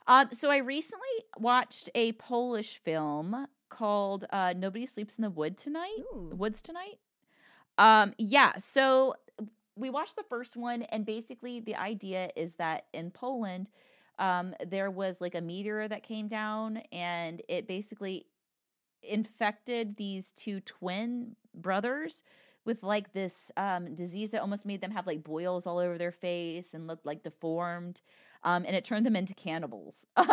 [0.07, 1.07] Um, so I recently
[1.39, 6.33] watched a Polish film called uh, "Nobody Sleeps in the Wood Tonight." Ooh.
[6.37, 6.99] Woods tonight.
[7.77, 8.59] Um, yeah.
[8.59, 9.15] So
[9.77, 13.71] we watched the first one, and basically the idea is that in Poland,
[14.19, 18.27] um, there was like a meteor that came down, and it basically
[19.03, 22.25] infected these two twin brothers
[22.65, 26.13] with like this um, disease that almost made them have like boils all over their
[26.13, 28.01] face and looked like deformed
[28.43, 30.07] um, and it turned them into cannibals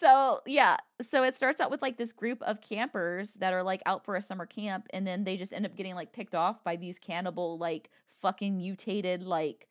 [0.00, 3.82] so yeah so it starts out with like this group of campers that are like
[3.86, 6.62] out for a summer camp and then they just end up getting like picked off
[6.64, 9.68] by these cannibal like fucking mutated like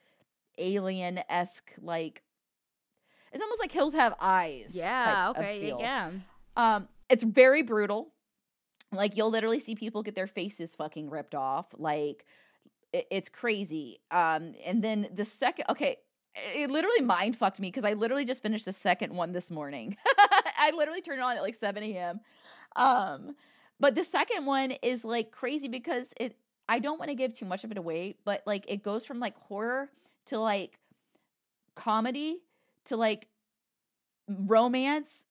[0.57, 2.23] alien-esque like
[3.31, 5.31] it's almost like hills have eyes yeah.
[5.35, 5.73] Okay.
[5.79, 6.11] Yeah.
[6.55, 8.13] Um, it's very brutal.
[8.91, 11.67] Like you'll literally see people get their faces fucking ripped off.
[11.77, 12.25] Like
[12.93, 14.01] it's crazy.
[14.11, 15.97] Um, and then the second, okay,
[16.35, 19.97] it literally mind fucked me because I literally just finished the second one this morning.
[20.17, 22.19] I literally turned it on at like seven a.m.
[22.75, 23.35] Um,
[23.79, 26.35] but the second one is like crazy because it.
[26.69, 29.19] I don't want to give too much of it away, but like it goes from
[29.19, 29.89] like horror
[30.27, 30.79] to like
[31.75, 32.39] comedy
[32.85, 33.27] to like
[34.29, 35.25] romance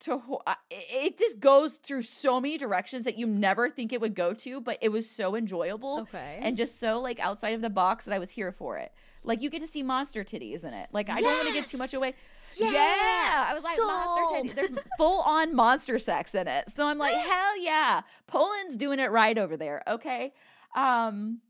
[0.00, 4.14] to ho- it just goes through so many directions that you never think it would
[4.14, 6.38] go to but it was so enjoyable Okay.
[6.42, 8.92] and just so like outside of the box that I was here for it
[9.24, 11.66] like you get to see monster titties in it like I don't want to give
[11.66, 12.14] too much away
[12.56, 12.70] Yeah!
[12.70, 13.88] yeah I was like Sold!
[13.88, 18.76] monster titties there's full on monster sex in it so I'm like hell yeah Poland's
[18.76, 20.32] doing it right over there okay
[20.76, 21.40] um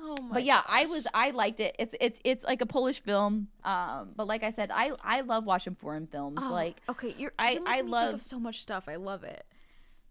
[0.00, 0.34] oh my.
[0.34, 1.74] but yeah, I was I liked it.
[1.78, 3.48] It's it's it's like a Polish film.
[3.64, 6.38] Um, but like I said, I I love watching foreign films.
[6.40, 7.32] Oh, like okay, you're.
[7.36, 8.84] I- you're I love- so much stuff.
[8.88, 9.44] I love it.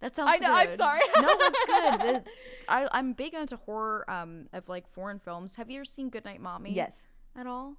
[0.02, 0.32] That sounds.
[0.34, 1.00] I know, I'm sorry.
[1.16, 2.24] no, that's good.
[2.68, 4.04] I I'm big into horror.
[4.10, 5.56] Um, of like foreign films.
[5.56, 6.74] Have you ever seen Goodnight Mommy?
[6.74, 7.02] yes.
[7.38, 7.76] At all?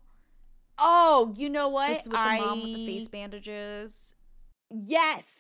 [0.79, 1.89] Oh, you know what?
[1.89, 4.15] This is with the I mom with the face bandages.
[4.71, 5.35] yes.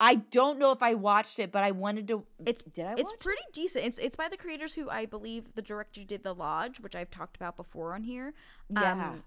[0.00, 2.24] I don't know if I watched it, but I wanted to.
[2.44, 2.94] It's did I?
[2.96, 3.84] It's pretty decent.
[3.84, 7.10] It's it's by the creators who I believe the director did The Lodge, which I've
[7.12, 8.34] talked about before on here.
[8.68, 9.10] Yeah.
[9.10, 9.22] Um,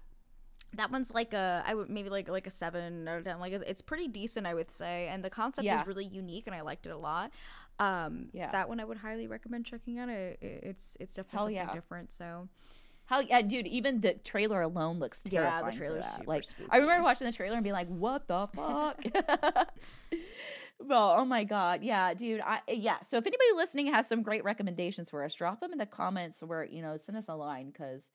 [0.74, 3.40] that one's like a I would maybe like like a seven or ten.
[3.40, 5.80] Like it's pretty decent, I would say, and the concept Yeah.
[5.80, 7.30] is really unique, and I liked it a lot.
[7.78, 8.50] Um, Yeah.
[8.50, 10.10] that one I would highly recommend checking out.
[10.10, 11.80] It, it- it's it's definitely Hell something yeah.
[11.80, 12.12] different.
[12.12, 12.48] So
[13.06, 15.64] How yeah, dude, even the trailer alone looks terrifying.
[15.64, 16.68] Yeah, the trailer's super like spooky.
[16.70, 19.02] I remember watching the trailer and being like, "What the fuck?"
[20.80, 22.40] well, oh my god, yeah, dude.
[22.40, 23.00] I yeah.
[23.02, 26.42] So if anybody listening has some great recommendations for us, drop them in the comments
[26.42, 28.08] or you know send us a line because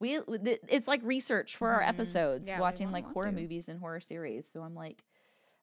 [0.00, 1.88] we it's like research for our Mhm.
[1.88, 3.32] episodes, Yeah, watching like horror to.
[3.32, 4.48] movies and horror series.
[4.50, 5.04] So I'm like,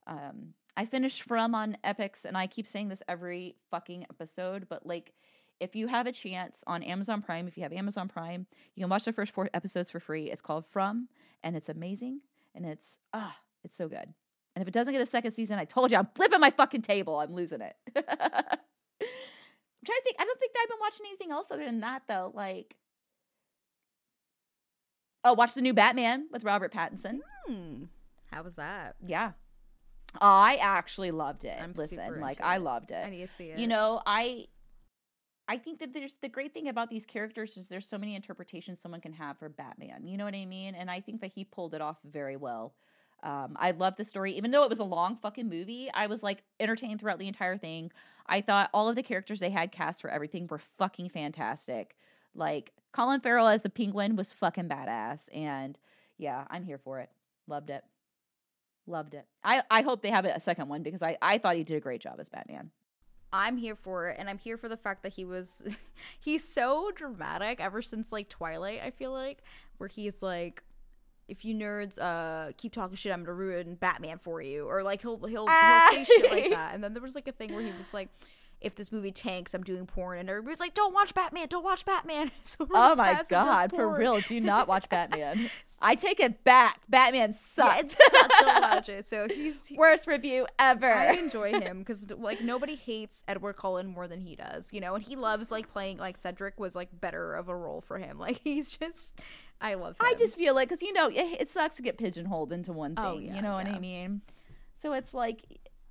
[0.05, 4.85] um, I finished From on Epix, and I keep saying this every fucking episode, but
[4.85, 5.13] like.
[5.59, 8.45] If you have a chance on Amazon Prime, if you have Amazon Prime,
[8.75, 10.29] you can watch the first four episodes for free.
[10.29, 11.07] It's called From,
[11.43, 12.21] and it's amazing,
[12.53, 14.13] and it's ah, it's so good.
[14.55, 16.81] And if it doesn't get a second season, I told you I'm flipping my fucking
[16.81, 17.19] table.
[17.19, 17.75] I'm losing it.
[17.95, 20.15] I'm trying to think.
[20.19, 22.31] I don't think I've been watching anything else other than that though.
[22.33, 22.75] Like,
[25.23, 27.19] oh, watch the new Batman with Robert Pattinson.
[27.47, 27.83] hmm,
[28.31, 28.95] how was that?
[29.05, 29.31] Yeah,
[30.21, 31.57] I actually loved it.
[31.59, 32.61] I'm Listen, like I it.
[32.61, 33.05] loved it.
[33.05, 33.59] I need to see it.
[33.59, 34.47] You know, I
[35.47, 38.79] I think that there's the great thing about these characters is there's so many interpretations
[38.79, 40.05] someone can have for Batman.
[40.05, 40.75] You know what I mean?
[40.75, 42.73] And I think that he pulled it off very well.
[43.23, 45.89] Um, I love the story, even though it was a long fucking movie.
[45.93, 47.91] I was like entertained throughout the entire thing.
[48.27, 51.95] I thought all of the characters they had cast for everything were fucking fantastic.
[52.35, 55.79] Like Colin Farrell as the Penguin was fucking badass, and
[56.17, 57.09] yeah, I'm here for it.
[57.47, 57.83] Loved it,
[58.85, 59.25] loved it.
[59.43, 61.81] I I hope they have a second one because I I thought he did a
[61.81, 62.71] great job as Batman.
[63.31, 65.63] I'm here for it, and I'm here for the fact that he was
[66.19, 69.43] he's so dramatic ever since like Twilight, I feel like,
[69.77, 70.63] where he's like
[71.27, 74.65] if you nerds uh keep talking shit, I'm gonna ruin Batman for you.
[74.65, 75.47] Or like he'll he'll, he'll
[75.91, 76.73] say shit like that.
[76.73, 78.09] And then there was like a thing where he was like
[78.59, 81.47] if this movie tanks, I'm doing porn, and everybody's like, "Don't watch Batman!
[81.47, 84.87] Don't watch Batman!" So Oh my Ruben Castle does god, for real, do not watch
[84.89, 85.49] Batman.
[85.81, 86.79] I take it back.
[86.89, 87.95] Batman sucks.
[87.95, 88.01] sucked.
[88.39, 89.07] Don't watch it.
[89.07, 90.91] So he's he- Worst review ever.
[90.91, 94.95] I enjoy him because like nobody hates Edward Cullen more than he does, you know,
[94.95, 98.17] and he loves like playing like Cedric was like better of a role for him.
[98.17, 99.19] Like he's just,
[99.61, 100.05] I love him.
[100.05, 102.95] I just feel like because you know it, it sucks to get pigeonholed into one
[102.97, 103.11] oh, thing.
[103.11, 103.67] Oh, yeah, you know what.
[103.67, 104.21] I mean?
[104.81, 105.41] So it's like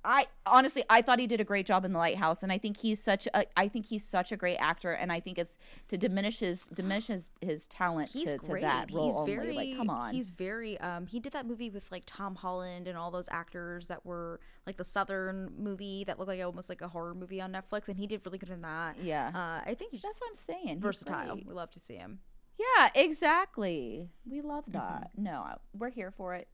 [0.09, 2.77] I honestly I thought he did a great job in the lighthouse, and I think
[2.77, 5.57] he's such a I think he's such a great actor, and I think it's
[5.89, 8.61] to diminish his diminish his, his talent he's to, great.
[8.61, 9.35] to that role he's only.
[9.35, 12.87] very like come on, He's very um he did that movie with like Tom Holland
[12.87, 16.81] and all those actors that were like the Southern movie that looked like almost like
[16.81, 18.95] a horror movie on Netflix, and he did really good in that.
[19.01, 19.27] yeah.
[19.35, 20.79] Uh, I think he's That's what I'm saying.
[20.79, 21.35] Versatile.
[21.45, 22.19] We love to see him.
[22.57, 24.09] Yeah, exactly.
[24.29, 24.71] We love Mm-hmm.
[24.77, 25.11] that.
[25.17, 26.47] No, I- we're here for it.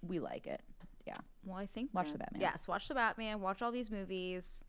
[0.00, 0.60] We like it.
[1.06, 1.14] Yeah.
[1.44, 2.40] Well, I think Watch the Batman.
[2.40, 3.40] Yes, watch the Batman.
[3.40, 4.64] Watch all these movies.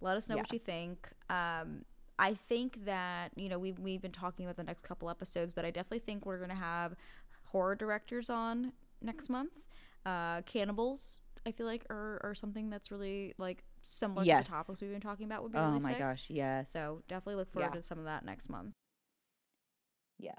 [0.00, 1.08] Let us know what you think.
[1.28, 1.84] Um,
[2.18, 5.64] I think that you know we've we've been talking about the next couple episodes, but
[5.64, 6.94] I definitely think we're gonna have
[7.44, 9.52] horror directors on next month.
[10.06, 14.46] Uh, cannibals, I feel like, are, are something that's really like similar Yes.
[14.46, 15.42] to the topics we've been talking about.
[15.42, 15.98] Would be Oh really my sick.
[15.98, 16.70] gosh, yes.
[16.72, 17.76] So definitely look forward Yeah.
[17.76, 18.74] to some of that next month.
[20.18, 20.32] yeah.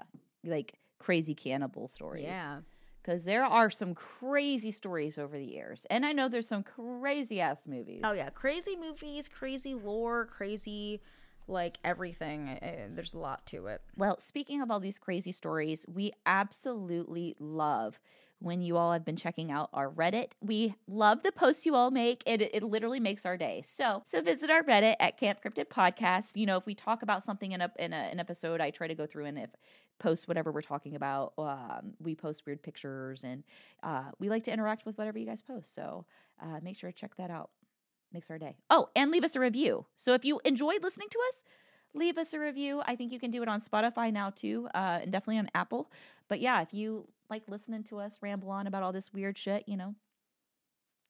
[0.44, 2.24] Like crazy cannibal stories.
[2.24, 2.60] Yeah.
[3.02, 5.86] Because there are some crazy stories over the years.
[5.90, 8.02] And I know there's some crazy ass movies.
[8.04, 11.00] Oh yeah, crazy movies, crazy lore, crazy
[11.48, 12.48] like everything.
[12.48, 13.82] Uh, There's a lot to it.
[13.96, 17.98] Well, speaking of all these crazy stories, we absolutely love
[18.42, 20.32] when you all have been checking out our Reddit.
[20.40, 22.22] We love the posts you all make.
[22.26, 23.62] It, it literally makes our day.
[23.64, 26.30] So, so visit our Reddit at Camp Cryptid Podcast.
[26.34, 28.88] You know, if we talk about something in a in a, an episode, I try
[28.88, 29.50] to go through and if
[29.98, 31.32] post whatever we're talking about.
[31.38, 33.44] Um, we post weird pictures and
[33.82, 35.74] uh, we like to interact with whatever you guys post.
[35.74, 36.04] So
[36.42, 37.50] uh, make sure to check that out.
[38.12, 38.56] Makes our day.
[38.68, 39.86] Oh, and leave us a review.
[39.96, 41.42] So if you enjoyed listening to us,
[41.94, 42.82] leave us a review.
[42.84, 45.90] I think you can do it on Spotify now too, uh, and definitely on Apple.
[46.28, 49.64] But yeah, if you like listening to us ramble on about all this weird shit,
[49.66, 49.94] you know,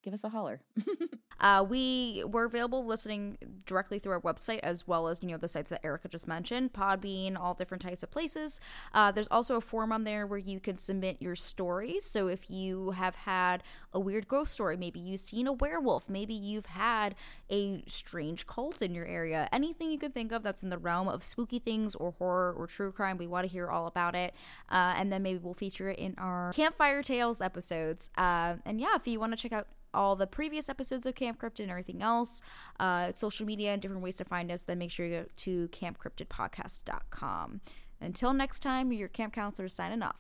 [0.03, 0.61] give us a holler.
[1.43, 3.37] Uh, we we're available listening
[3.67, 6.73] directly through our website as well as you know the sites that Erica just mentioned,
[6.73, 8.61] Podbean, all different types of places.
[8.95, 12.05] Uh, there's also a form on there where you can submit your stories.
[12.05, 16.33] So if you have had a weird ghost story, maybe you've seen a werewolf, maybe
[16.33, 17.17] you've had
[17.51, 21.09] a strange cult in your area, anything you could think of that's in the realm
[21.09, 24.33] of spooky things or horror or true crime, we want to hear all about it.
[24.71, 28.11] Uh, and then maybe we'll feature it in our Campfire Tales episodes.
[28.17, 31.41] Uh, and yeah, if you want to check out all the previous episodes of Camp
[31.41, 32.43] Cryptid and everything else,
[32.81, 35.69] uh, social media and different ways to find us, then make sure you go to
[35.69, 37.61] campcryptidpodcast.com.
[38.01, 40.17] Until next time, your camp counselor signing off.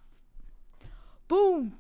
[1.29, 1.79] Boom!